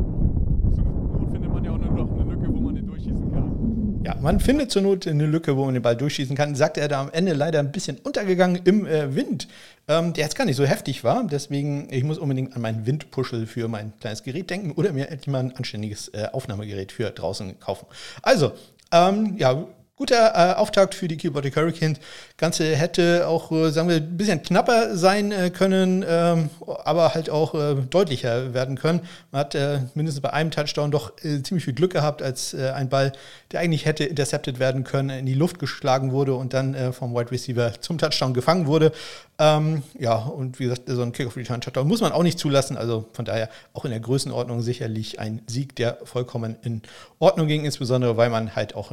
zur 0.74 0.84
Not 0.84 1.32
findet 1.32 1.50
man 1.50 1.64
ja 1.64 1.72
auch 1.72 1.78
nur 1.78 1.92
noch 1.92 2.12
eine 2.12 2.34
Lücke, 2.34 2.54
wo 2.54 2.60
man 2.60 2.76
den 2.76 2.88
durchschießen 2.88 3.32
kann. 3.32 3.83
Ja, 4.04 4.16
man 4.20 4.42
findet 4.42 4.70
zur 4.70 4.82
Not 4.82 5.08
eine 5.08 5.26
Lücke, 5.26 5.56
wo 5.56 5.64
man 5.64 5.74
den 5.74 5.82
Ball 5.82 5.96
durchschießen 5.96 6.36
kann. 6.36 6.56
Sagt 6.56 6.78
er 6.78 6.90
da 6.90 7.00
am 7.00 7.10
Ende 7.14 7.32
leider 7.32 7.60
ein 7.60 7.72
bisschen 7.72 7.98
untergegangen 7.98 8.62
im 8.66 8.86
äh, 8.86 9.16
Wind, 9.16 9.48
ähm, 9.88 10.12
der 10.12 10.26
jetzt 10.26 10.36
gar 10.36 10.44
nicht 10.44 10.58
so 10.58 10.66
heftig 10.66 11.06
war. 11.06 11.26
Deswegen, 11.26 11.88
ich 11.90 12.04
muss 12.04 12.18
unbedingt 12.18 12.54
an 12.54 12.62
meinen 12.62 12.86
Windpuschel 12.86 13.48
für 13.48 13.70
mein 13.70 13.94
kleines 14.02 14.24
Gerät 14.24 14.50
denken 14.50 14.74
oder 14.74 14.92
mir 14.92 15.08
endlich 15.08 15.28
mal 15.28 15.40
ein 15.40 15.56
anständiges 15.56 16.10
äh, 16.10 16.28
Aufnahmegerät 16.34 16.92
für 16.92 17.12
draußen 17.12 17.60
kaufen. 17.62 17.86
Also, 18.22 18.52
ähm, 18.92 19.36
ja, 19.38 19.68
guter 19.96 20.34
äh, 20.34 20.54
Auftakt 20.56 20.96
für 20.96 21.08
die 21.08 21.18
Keyboardic 21.18 21.56
Hurricanes. 21.56 22.00
Ganze 22.38 22.76
hätte 22.76 23.28
auch, 23.28 23.52
äh, 23.52 23.70
sagen 23.70 23.90
wir, 23.90 23.98
ein 23.98 24.18
bisschen 24.18 24.42
knapper 24.42 24.98
sein 24.98 25.32
äh, 25.32 25.52
können, 25.52 26.04
ähm, 26.08 26.50
aber 26.84 27.14
halt 27.14 27.30
auch 27.30 27.54
äh, 27.54 27.76
deutlicher 27.76 28.56
werden 28.56 28.78
können. 28.78 29.02
Man 29.32 29.42
hat 29.42 29.54
äh, 29.54 29.82
mindestens 29.94 30.22
bei 30.22 30.34
einem 30.34 30.50
Touchdown 30.50 30.90
doch 30.90 31.14
äh, 31.24 31.44
ziemlich 31.44 31.66
viel 31.66 31.74
Glück 31.74 31.94
gehabt, 31.94 32.22
als 32.22 32.56
ein 32.56 32.90
Ball, 32.90 33.12
der 33.52 33.60
eigentlich 33.60 33.86
hätte 33.86 34.04
intercepted 34.04 34.60
werden 34.60 34.84
können, 34.84 35.10
in 35.10 35.26
die 35.26 35.34
Luft 35.34 35.60
geschlagen 35.60 36.12
wurde 36.12 36.34
und 36.36 36.54
dann 36.54 36.94
vom 36.94 37.14
Wide 37.14 37.32
Receiver 37.32 37.74
zum 37.80 37.98
Touchdown 37.98 38.34
gefangen 38.34 38.68
wurde. 38.68 38.92
Ähm, 39.40 39.84
ja, 40.00 40.16
und 40.16 40.60
wie 40.60 40.66
gesagt, 40.66 40.84
so 40.88 41.02
ein 41.02 41.12
Kick-Off-Return-Touchdown 41.12 41.88
muss 41.88 42.02
man 42.02 42.12
auch 42.12 42.24
nicht 42.24 42.40
zulassen. 42.40 42.78
Also 42.78 43.06
von 43.14 43.26
daher 43.26 43.50
auch 43.74 43.86
in 43.86 43.92
der 43.92 44.00
Größenordnung 44.00 44.62
sicherlich 44.62 45.20
ein 45.20 45.42
Sieg, 45.48 45.76
der 45.76 45.98
vollkommen 46.04 46.56
in 46.64 46.82
Ordnung 47.20 47.48
ging, 47.48 47.66
insbesondere 47.66 48.18
weil 48.18 48.30
man 48.30 48.56
halt 48.56 48.76
auch 48.76 48.92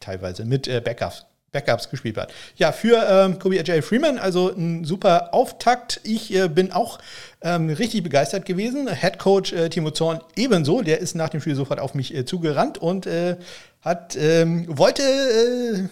teilweise 0.00 0.44
mit 0.44 0.66
äh, 0.66 0.80
Backups, 0.80 1.26
Backups 1.52 1.90
gespielt 1.90 2.16
hat. 2.16 2.32
Ja, 2.56 2.72
für 2.72 3.06
ähm, 3.08 3.38
Kobe 3.38 3.56
J. 3.56 3.84
Freeman, 3.84 4.18
also 4.18 4.50
ein 4.50 4.84
super 4.84 5.34
Auftakt. 5.34 6.00
Ich 6.04 6.34
äh, 6.34 6.48
bin 6.48 6.72
auch 6.72 6.98
ähm, 7.42 7.70
richtig 7.70 8.02
begeistert 8.02 8.46
gewesen. 8.46 8.88
Head 8.92 9.18
Coach 9.18 9.52
äh, 9.52 9.68
Timo 9.68 9.90
Zorn 9.90 10.20
ebenso. 10.36 10.82
Der 10.82 10.98
ist 10.98 11.14
nach 11.14 11.28
dem 11.28 11.40
Spiel 11.40 11.54
sofort 11.54 11.80
auf 11.80 11.94
mich 11.94 12.14
äh, 12.14 12.24
zugerannt 12.24 12.78
und 12.78 13.06
äh, 13.06 13.36
hat, 13.82 14.16
ähm, 14.16 14.66
wollte 14.68 15.02
äh, 15.02 15.88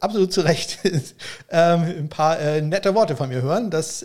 absolut 0.00 0.32
zu 0.32 0.42
Recht 0.42 0.78
ähm, 1.50 1.82
ein 1.82 2.08
paar 2.08 2.38
äh, 2.38 2.60
nette 2.60 2.94
Worte 2.94 3.16
von 3.16 3.30
mir 3.30 3.42
hören. 3.42 3.70
Das 3.70 4.04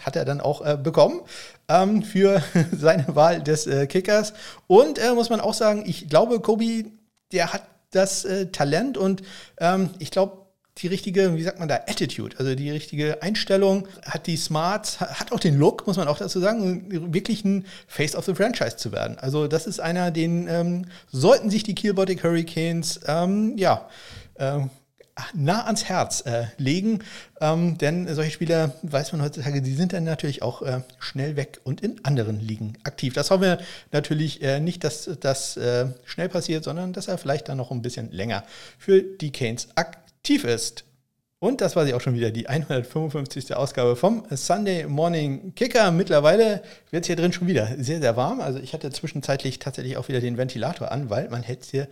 hat 0.00 0.16
er 0.16 0.24
dann 0.24 0.40
auch 0.40 0.76
bekommen 0.78 1.20
ähm, 1.68 2.02
für 2.02 2.42
seine 2.76 3.14
Wahl 3.14 3.40
des 3.40 3.68
Kickers. 3.88 4.32
Und 4.66 4.98
muss 5.14 5.30
man 5.30 5.40
auch 5.40 5.54
sagen, 5.54 5.84
ich 5.86 6.08
glaube, 6.08 6.40
Kobi, 6.40 6.90
der 7.32 7.52
hat 7.52 7.62
das 7.94 8.24
äh, 8.24 8.46
Talent 8.46 8.96
und 8.96 9.22
ähm, 9.58 9.90
ich 9.98 10.10
glaube, 10.10 10.44
die 10.78 10.88
richtige, 10.88 11.36
wie 11.36 11.42
sagt 11.42 11.60
man 11.60 11.68
da, 11.68 11.76
Attitude, 11.86 12.36
also 12.38 12.54
die 12.54 12.70
richtige 12.70 13.22
Einstellung, 13.22 13.86
hat 14.02 14.26
die 14.26 14.36
Smarts, 14.36 14.98
hat 14.98 15.30
auch 15.30 15.38
den 15.38 15.56
Look, 15.56 15.86
muss 15.86 15.96
man 15.96 16.08
auch 16.08 16.18
dazu 16.18 16.40
sagen, 16.40 17.12
wirklich 17.14 17.44
ein 17.44 17.64
Face 17.86 18.16
of 18.16 18.24
the 18.24 18.34
Franchise 18.34 18.76
zu 18.76 18.90
werden. 18.90 19.16
Also 19.18 19.46
das 19.46 19.66
ist 19.68 19.78
einer, 19.80 20.10
den 20.10 20.48
ähm, 20.48 20.86
sollten 21.12 21.48
sich 21.48 21.62
die 21.62 21.76
Kielbotic 21.76 22.24
Hurricanes, 22.24 23.00
ähm, 23.06 23.56
ja, 23.56 23.88
ähm, 24.36 24.70
nah 25.32 25.64
ans 25.66 25.84
Herz 25.84 26.22
äh, 26.22 26.46
legen. 26.58 27.00
Ähm, 27.40 27.78
denn 27.78 28.12
solche 28.14 28.32
Spieler, 28.32 28.74
weiß 28.82 29.12
man 29.12 29.22
heutzutage, 29.22 29.62
die 29.62 29.74
sind 29.74 29.92
dann 29.92 30.04
natürlich 30.04 30.42
auch 30.42 30.62
äh, 30.62 30.80
schnell 30.98 31.36
weg 31.36 31.60
und 31.64 31.80
in 31.80 32.04
anderen 32.04 32.40
Ligen 32.40 32.74
aktiv. 32.84 33.14
Das 33.14 33.30
hoffen 33.30 33.42
wir 33.42 33.58
natürlich 33.92 34.42
äh, 34.42 34.60
nicht, 34.60 34.84
dass 34.84 35.10
das 35.20 35.56
äh, 35.56 35.86
schnell 36.04 36.28
passiert, 36.28 36.64
sondern 36.64 36.92
dass 36.92 37.08
er 37.08 37.18
vielleicht 37.18 37.48
dann 37.48 37.58
noch 37.58 37.70
ein 37.70 37.82
bisschen 37.82 38.10
länger 38.10 38.44
für 38.78 39.02
die 39.02 39.32
Canes 39.32 39.68
aktiv 39.76 40.44
ist. 40.44 40.84
Und 41.38 41.60
das 41.60 41.76
war 41.76 41.84
sie 41.84 41.92
auch 41.92 42.00
schon 42.00 42.14
wieder, 42.14 42.30
die 42.30 42.48
155. 42.48 43.54
Ausgabe 43.54 43.96
vom 43.96 44.24
Sunday 44.30 44.86
Morning 44.86 45.54
Kicker. 45.54 45.90
Mittlerweile 45.90 46.62
wird 46.90 47.02
es 47.04 47.06
hier 47.06 47.16
drin 47.16 47.34
schon 47.34 47.46
wieder 47.46 47.68
sehr, 47.78 48.00
sehr 48.00 48.16
warm. 48.16 48.40
Also 48.40 48.60
ich 48.60 48.72
hatte 48.72 48.90
zwischenzeitlich 48.90 49.58
tatsächlich 49.58 49.98
auch 49.98 50.08
wieder 50.08 50.20
den 50.20 50.38
Ventilator 50.38 50.90
an, 50.90 51.10
weil 51.10 51.28
man 51.28 51.42
hätte 51.42 51.68
hier 51.70 51.88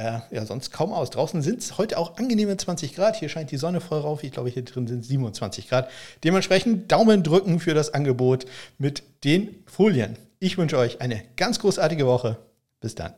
äh, 0.00 0.20
ja, 0.34 0.46
sonst 0.46 0.70
kaum 0.70 0.92
aus. 0.92 1.10
Draußen 1.10 1.42
sind 1.42 1.60
es 1.60 1.76
heute 1.76 1.98
auch 1.98 2.16
angenehme 2.16 2.56
20 2.56 2.94
Grad. 2.94 3.16
Hier 3.16 3.28
scheint 3.28 3.50
die 3.50 3.58
Sonne 3.58 3.80
voll 3.80 4.00
rauf. 4.00 4.24
Ich 4.24 4.32
glaube, 4.32 4.48
hier 4.48 4.64
drin 4.64 4.86
sind 4.86 5.04
27 5.04 5.68
Grad. 5.68 5.90
Dementsprechend 6.24 6.90
Daumen 6.90 7.22
drücken 7.22 7.60
für 7.60 7.74
das 7.74 7.92
Angebot 7.92 8.46
mit 8.78 9.02
den 9.24 9.56
Folien. 9.66 10.16
Ich 10.38 10.56
wünsche 10.56 10.78
euch 10.78 11.00
eine 11.00 11.22
ganz 11.36 11.58
großartige 11.58 12.06
Woche. 12.06 12.38
Bis 12.80 12.94
dann. 12.94 13.12